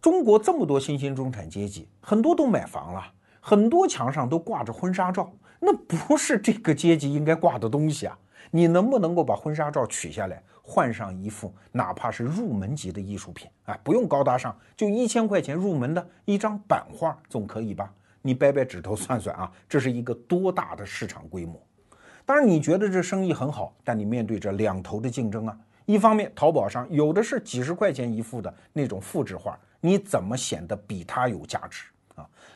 [0.02, 3.04] 中国这么多新兴中产阶级，很多都买房了，
[3.40, 8.18] 很多墙上都挂着婚纱照，那不是这个阶级应该挂的东西啊！
[8.52, 13.78] 你能不能够把婚纱照取下来，换上一副哪怕是入门级的艺术品啊？
[13.84, 17.94] 不用高大上，就一千块钱入门的一张版画总可以吧？
[18.22, 21.62] 你掰掰指头算算啊，这是一个多大的市场规模？
[22.26, 25.58] 当然，你觉得这生意很好，但你面对着两头的竞争啊。
[25.86, 31.86] 一方面，淘宝上有的是几十块钱一幅的那种复制画，你怎么显得比它有价值？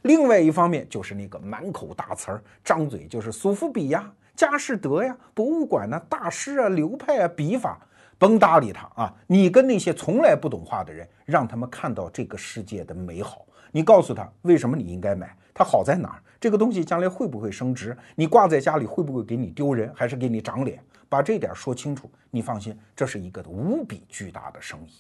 [0.04, 7.80] 另外一方面，就是那个满口大词儿，张嘴就是苏富比呀、佳士得呀、博物馆呐、大师啊、流派啊、笔法，
[8.18, 9.14] 甭搭理他啊！
[9.28, 16.22] 你跟那些从来不懂画的人，让他们看到这个世界的美好，你告诉他为什么你应该买，它好在哪儿？
[16.40, 17.98] 这个东西将来会不会升值？
[18.16, 20.84] 你挂在家里会不会给你丢人，还是给你长脸？
[21.08, 24.92] 把这点说清楚，你放心，这是一个无比巨大的生意。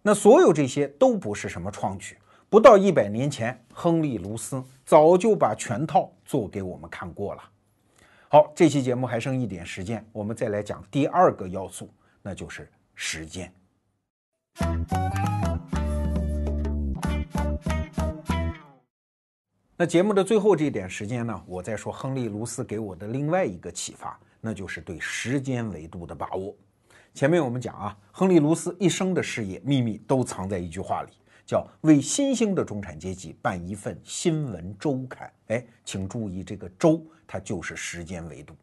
[0.00, 2.16] 那所有这些都不是什么创举，
[2.48, 7.42] 不到一百年前，亨利·卢斯早就把全套做给我们看过了。
[8.28, 11.92] 好，这期节目还剩一点时间，我们再来讲第二个要素，
[12.22, 13.52] 那就是时间。
[19.76, 24.16] 那节目的最后这点时间呢，我再说亨利·卢斯给我的另外一个启发。
[24.40, 26.54] 那就是对时间维度的把握。
[27.12, 31.10] 前面我们讲啊，亨利·卢斯一生的事业秘密都藏在一句话里，
[31.46, 35.32] 叫为新兴的中产阶级办一份新闻周刊。
[35.46, 38.54] 哎，请注意这个“周”，它就是时间维度。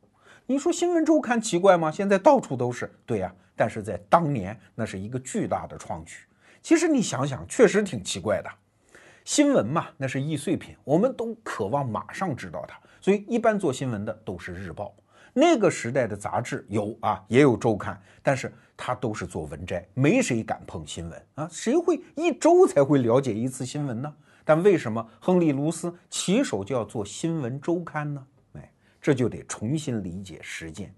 [0.46, 1.90] 你说新闻周刊奇怪吗？
[1.90, 2.94] 现在到处都是。
[3.06, 6.18] 对呀，但是在当年那是一个巨大的创举。
[6.62, 8.50] 其实你想想，确实挺奇怪的。
[9.24, 14.94] 新闻嘛，那是易碎品，我们都渴望马上知道它，所以一般做新闻的都是日报。
[15.34, 24.14] 那个时代的杂志有啊，也有周刊，但是它都是做文摘，没谁敢碰新闻啊，谁会一周才会了解一次新闻呢？
[24.46, 28.28] 但为什么亨利·卢斯起手就要做新闻周刊呢？
[28.54, 28.72] 哎，
[29.02, 30.94] 这就得重新理解时间。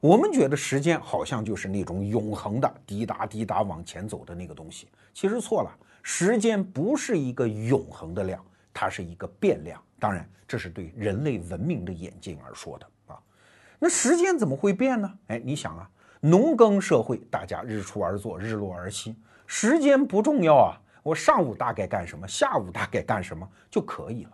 [0.00, 9.82] 我们觉得时间好像就是那种永恒的滴答滴答往前走的那个东西，其实错了，时间不是一个永恒的量，它是一个变量。
[9.98, 12.86] 当然，这是对人类文明的演进而说的。
[13.78, 15.12] 那时间怎么会变呢？
[15.28, 15.88] 哎，你想啊，
[16.20, 19.16] 农耕社会，大家日出而作，日落而息，
[19.46, 20.80] 时间不重要啊。
[21.02, 24.30] 我上午大概干什么，下午大概干什么就可以了。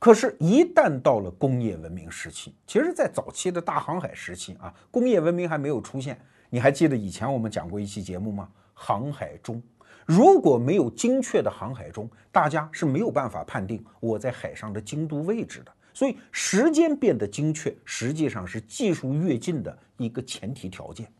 [0.00, 6.18] 可是，一旦到了工业文明时期，其实，在早期的大航海时期啊，工业文明还没有出现。
[6.50, 8.48] 你还记得以前我们讲过一期节目吗？
[8.74, 9.62] 航海钟，
[10.06, 15.72] 如果没有精确的航海钟，大家是没有办法判定我在海上的经度位置的。
[15.98, 21.10] 所以时间变得精确，实际上是技术跃进的一个前提条件。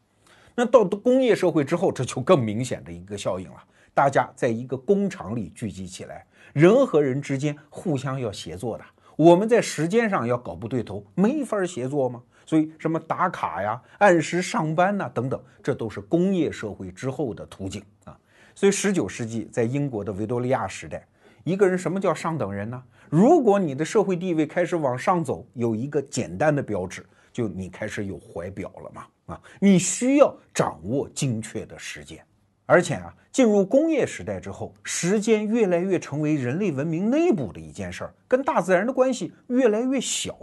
[0.54, 3.64] 那到工业社会之后，这就更明显的一个效应了。
[3.92, 8.84] 大家在一个工厂里聚集起来，人和人之间互相要协作的。
[9.16, 12.22] 我们在时间上要搞不对头，没法协作吗？
[12.46, 18.16] 所以什么打卡呀、按时上班呐等等，这都是工业社会之后的途径啊。
[18.54, 21.04] 所以十九世纪在英国的维多利亚时代。
[21.44, 22.80] 一个人什么叫上等人呢？
[23.10, 29.34] 如果你的社会地位开始往上走，有一个简单的标志，就你开始有怀表了嘛？
[29.34, 32.22] 啊，你需要掌握精确的时间，
[32.66, 40.36] 而且啊，进入工业时代之后，时间越来越成为人类文明内部的一件事儿，跟大自然的关系越来越小。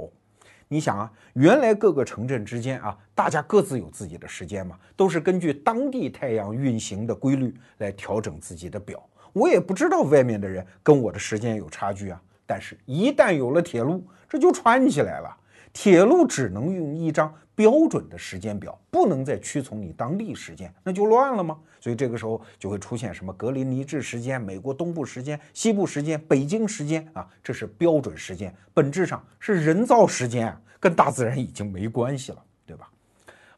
[0.67, 9.03] 你想啊，原来各个城镇之间啊，大家各自有自己的时间嘛，都是根据当地太阳运行的规律来调整自己的表。
[9.33, 12.21] 我也不知道外面的人跟我的时间有差距啊。
[12.45, 15.37] 但是，一旦有了铁路，这就串起来了。
[15.73, 21.57] 铁路只能用一张标准的时间表，不能再屈从你当地时间，那就乱了吗？
[21.81, 32.89] 所以这个时候就会出现什么格林尼治时间、美国东部时间、西部时间、北京时间啊，这是标准时间，本质上是人造时间啊，跟大自然已经没关系了，对吧？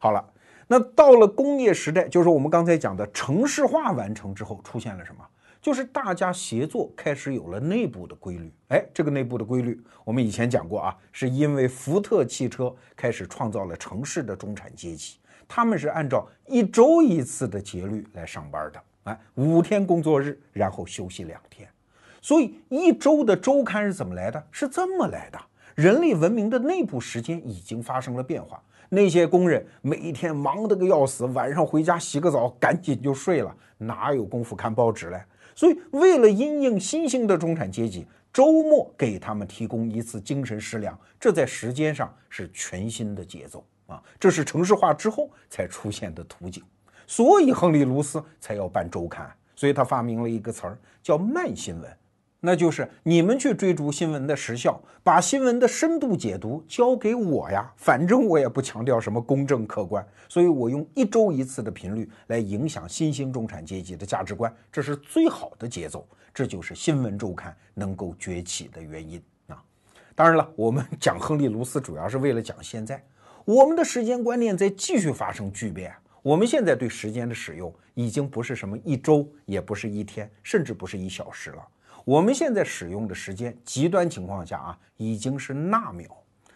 [0.00, 0.24] 好了，
[0.66, 5.24] 那到了工业时代，就是我们刚才讲的城市化完成之后，出现了什么？
[5.60, 21.68] 就是大家协作开始有了内部的规律，哎，这个内部的规律我们以前讲过啊，是因为福特汽车开始创造了城市的中产阶级，他们是按照一周一次的节律来上班的，哎，五天工作日，然后休息两天，
[22.22, 24.42] 所以一周的周刊是怎么来的？
[24.52, 25.38] 是这么来的，
[25.74, 35.20] 人类文明的内部时间已经发生了变化，那些工人每一天忙得个要死，晚上回家洗个澡，赶紧就睡了，哪有功夫看报纸嘞？
[35.58, 44.00] 所以，为了因应新兴的中产阶级，周末给他们提供一次精神食粮，这在时间上是全新的节奏啊！
[44.20, 46.62] 这是城市化之后才出现的图景，
[47.08, 51.90] 所以亨利·卢斯才要办周刊，所以他发明了一个词儿叫慢新闻。
[52.40, 69.60] 那就是你们去追逐新闻的时效，把新闻的深度解读交给我呀，反正我也不强调什么公正客观，所以我用一周一次的频率来影响新兴中产阶级的价值观，这是最好的节奏，这就是新闻周刊能够崛起的原因啊。
[70.14, 73.04] 当然了，我们讲亨利·卢斯主要是为了讲现在，
[73.44, 81.68] 我们的时间观念在继续发生巨变，我们现在对时间的使用已经不是什么一周，也不是一天，甚至不是一小时了。
[82.08, 86.06] 我们现在使用的时间，极端情况下啊，已经是纳秒，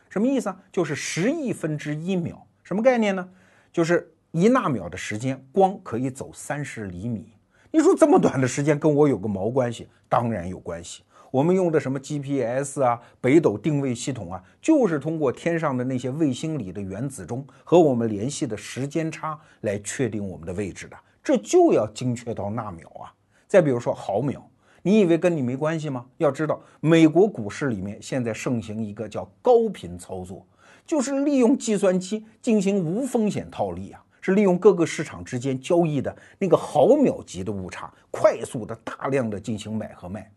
[0.09, 0.59] 什么意思啊？
[0.73, 3.29] 就是十亿分之一秒，什么概念呢？
[3.71, 7.35] 就是一纳秒的时间，光可以走三十厘米。
[7.71, 9.87] 你说这么短的时间跟我有个毛关系？
[10.09, 11.03] 当然有关系。
[11.31, 20.97] 我们用的什么 GPS 啊、北斗定位系统啊，就是通过天上的那些卫星里的原子钟和我们联系的时间差来确定我们的位置的。
[21.23, 23.13] 这就要精确到纳秒啊！
[23.47, 24.49] 再比如说毫秒。
[24.85, 26.05] 你以为跟你没关系吗？
[26.19, 30.45] 要知道，美国股市里面现在盛行一个叫高频操作，
[30.85, 40.29] 就是利用计算机进行无风险套利啊，是利用各个市场之间交易的那个毫秒级的误差，快速的、大量的进行买和卖。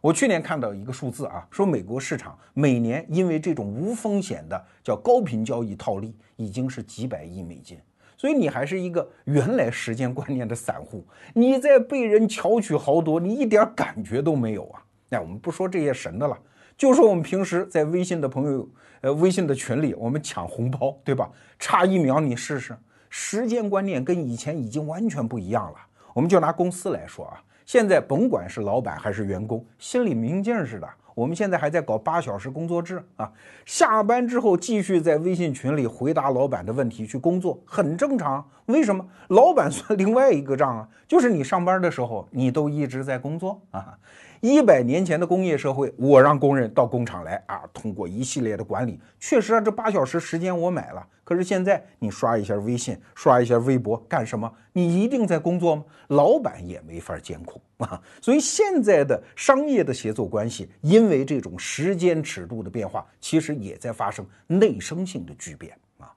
[0.00, 7.78] 我去年看到一个数字啊，说美国市场每年因为这种无风险的叫高频交易套利，已经是几百亿美金。
[8.16, 14.82] 所以你还是一个原来时间观念的散户， 你在被人巧取豪夺，你一点感觉都没有啊！
[15.10, 16.36] 哎我们不说这些神的了，
[16.76, 18.68] 就说我们平时在微信的朋友，
[19.02, 21.30] 呃，微信的群里，我们抢红包，对吧？
[21.58, 22.76] 差一秒你试试，
[23.08, 25.78] 时间观念跟以前已经完全不一样了。
[26.12, 30.88] 我们就拿公司来说啊，现在甭管是老板还是员工，心里明镜似的。
[31.16, 33.32] 我们现在还在搞八小时工作制啊，
[33.64, 38.46] 下班之后继续在微信群里回答老板的问题去工作，很正常。
[38.66, 39.02] 为什么？
[39.28, 43.96] 老板算另外一个账啊，就是你上班的时候你都一直在工作啊。
[44.40, 51.06] 一百年前的工业社会，我让工人到工厂来啊，通过一系列的管理，确实啊，这八小时时间我买了。
[51.24, 54.50] 可是现在你刷一下微信，刷一下微博，干什么？
[54.72, 55.84] 你一定在工作吗？
[56.08, 58.00] 老板也没法监控啊。
[58.20, 66.12] 所以现在的商业的协作关系，因为这种时间尺度的变化，其实也在发生内生性的巨变啊。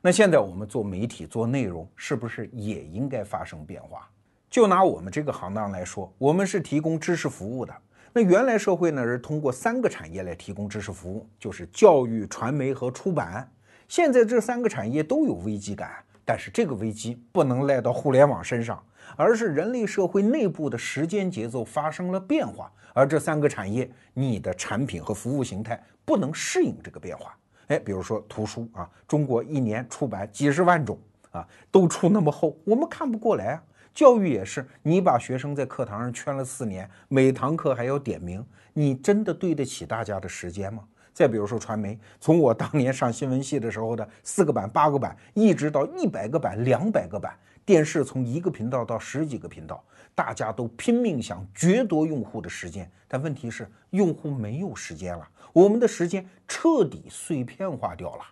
[0.00, 4.08] 那现在我们做媒体做内容，是不是也应该发生变化？
[4.54, 7.74] 就拿我们这个行当来说，我们是提供知识服务的。
[8.12, 13.50] 那原来社会呢是通过三个产业来提供知识服务，就是教育、传媒和出版。
[13.88, 15.90] 现在这三个产业都有危机感，
[16.24, 18.80] 但是这个危机不能赖到互联网身上，
[19.16, 27.36] 而是人类社会内部的时间节奏发生了变化，而这三个产业，你的产品和服务形态不能适应这个变化。
[27.66, 30.96] 哎，比如说图书啊，中国一年出版几十万种
[31.32, 33.62] 啊，都出那么厚，我们看不过来啊。
[33.94, 40.82] 教育也是，你把学生在课堂上圈了四年，每堂课还要点名，你真的对得起大家的时间吗？
[41.12, 49.80] 再比如说传媒，从我当年上新闻系的时候的四个版、八个版，一直到一百个版、两百个版，电视从一个频道到十几个频道，
[50.12, 58.24] 大家都拼命想攫夺用户的时间，但问题是用户没有时间了，我们的时间彻底碎片化掉了，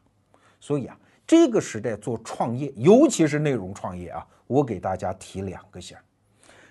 [0.58, 0.98] 所以啊。
[1.24, 5.96] 这个时代做创业，尤其是内容创业啊，我给大家提两个醒。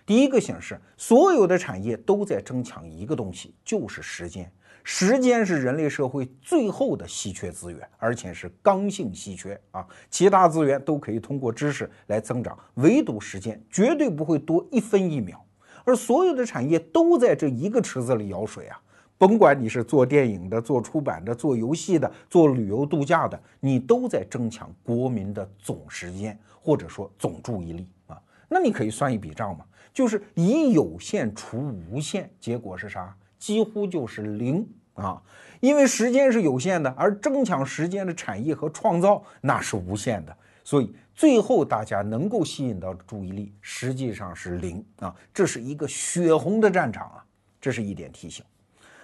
[0.05, 4.51] 第一个醒是，所有的产业都在争抢一个东西，就是时间。
[4.83, 9.85] 时间是人类社会最后的稀缺资源，而且是刚性稀缺啊。
[10.09, 15.43] 其他资源都可以通过知识来增长，唯独时间绝对不会多一分一秒。
[15.83, 18.79] 而所有的产业都在这一个池子里舀水啊。
[19.17, 28.21] 甭管你是做电影的、做出版的、做游戏的、做旅游度假的，你都在争抢国民的总时间或者说总注意力啊。
[28.47, 33.13] 那你可以算一笔账嘛，就是以有限除无限，结果是啥？
[33.37, 35.21] 几乎就是零啊。
[35.59, 45.15] 因为时间是有限的，而争抢时间的产业和创造那是无限的，所以最后大家能够吸引到的注意力实际上是零啊。
[45.33, 47.25] 这是一个血红的战场啊，
[47.59, 48.43] 这是一点提醒。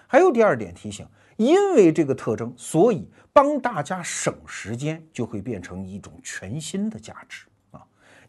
[0.08, 1.05] 还有第二点提醒，
[1.36, 7.46] 因为这个特征，所以帮大家省时间就会变成一种全新的价值！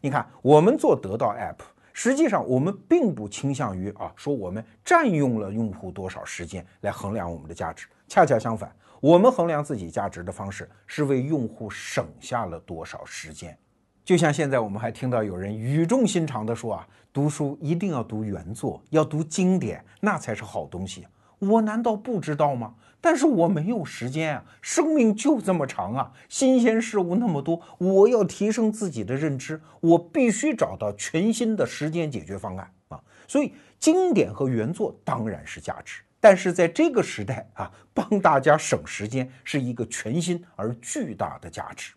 [0.01, 1.57] 你看，我们做得到 App，
[1.91, 13.57] 实际上我们并不倾向于啊说我们占用了用户多少时间来衡量我们的价值，恰恰相反，我们衡量自己价值的方式是为用户省下了多少时间。
[14.05, 21.05] 就像现在我们还听到有人语重心长地说啊，读书一定要读原作，要读经典，那才是好东西。
[21.37, 22.73] 我难道不知道吗？
[23.01, 33.01] 但是我没有时间啊，生命就这么长啊，新鲜事物那么多，我要提升自己的认知，我必须找到全新的时间解决方案啊。
[33.27, 41.93] 所以，经典和原作当然是价值，但是在这个时代啊，帮大家省时间是一个全新而巨大的价值。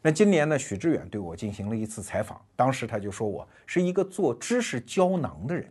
[0.00, 5.70] 那今年呢，许知远对我进行了一次采访，当时他就说我是一个做知识胶囊的人。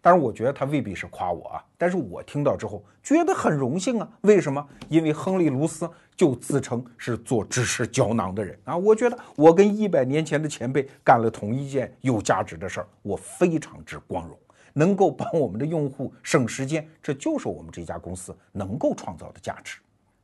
[0.00, 4.08] 当然，我觉得他未必是夸我啊，但是我听到之后觉得很荣幸啊。
[4.22, 4.66] 为什么？
[4.88, 8.76] 因为亨利·卢斯就自称是做知识胶囊的人啊。
[8.76, 14.38] 我觉得我跟一百年前的前辈干了同一件有价值的事儿，我非常之光荣。
[14.76, 19.78] 能够帮我们的用户省时间，这就是我们这家公司能够创造的价值。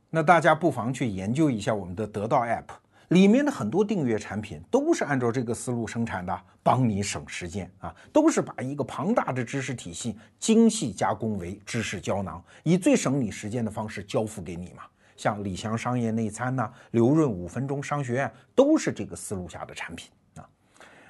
[0.09, 2.65] 那大家不妨去研究一下我们的得到 App。
[3.11, 14.83] 里面的很多订阅产品都是按照这个思路生产的，帮你省时间啊，都是把一个庞大的知识体系精细加工为知识胶囊，以最省你时间的方式交付给你嘛。
[15.17, 20.47] 像李翔商业内参呐，刘润五分钟商学院都是这个思路下的产品啊。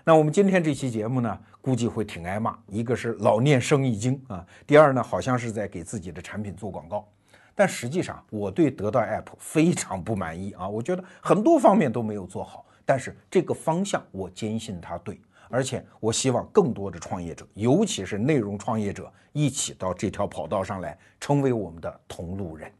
[0.03, 7.07] 那我们今天这期节目呢，估计会挺挨骂，一个是老念生意经啊，第二呢，好像是在给自己的产品做广告。
[7.53, 10.67] 但实际上，我对得到 App 非常不满意啊！
[10.67, 12.65] 我觉得很多方面都没有做好。
[12.85, 22.71] 但是这个方向，我坚信它对，而且我希望更多的创业者，尤其是内容创业者，一起到这条跑道上来，成为我们的同路人。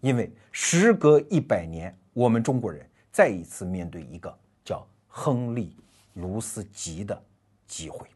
[0.00, 5.76] 因为时隔一百年，我们中国人再一次面对一个叫亨利·
[6.20, 7.22] 卢斯吉的
[7.66, 8.08] 机会。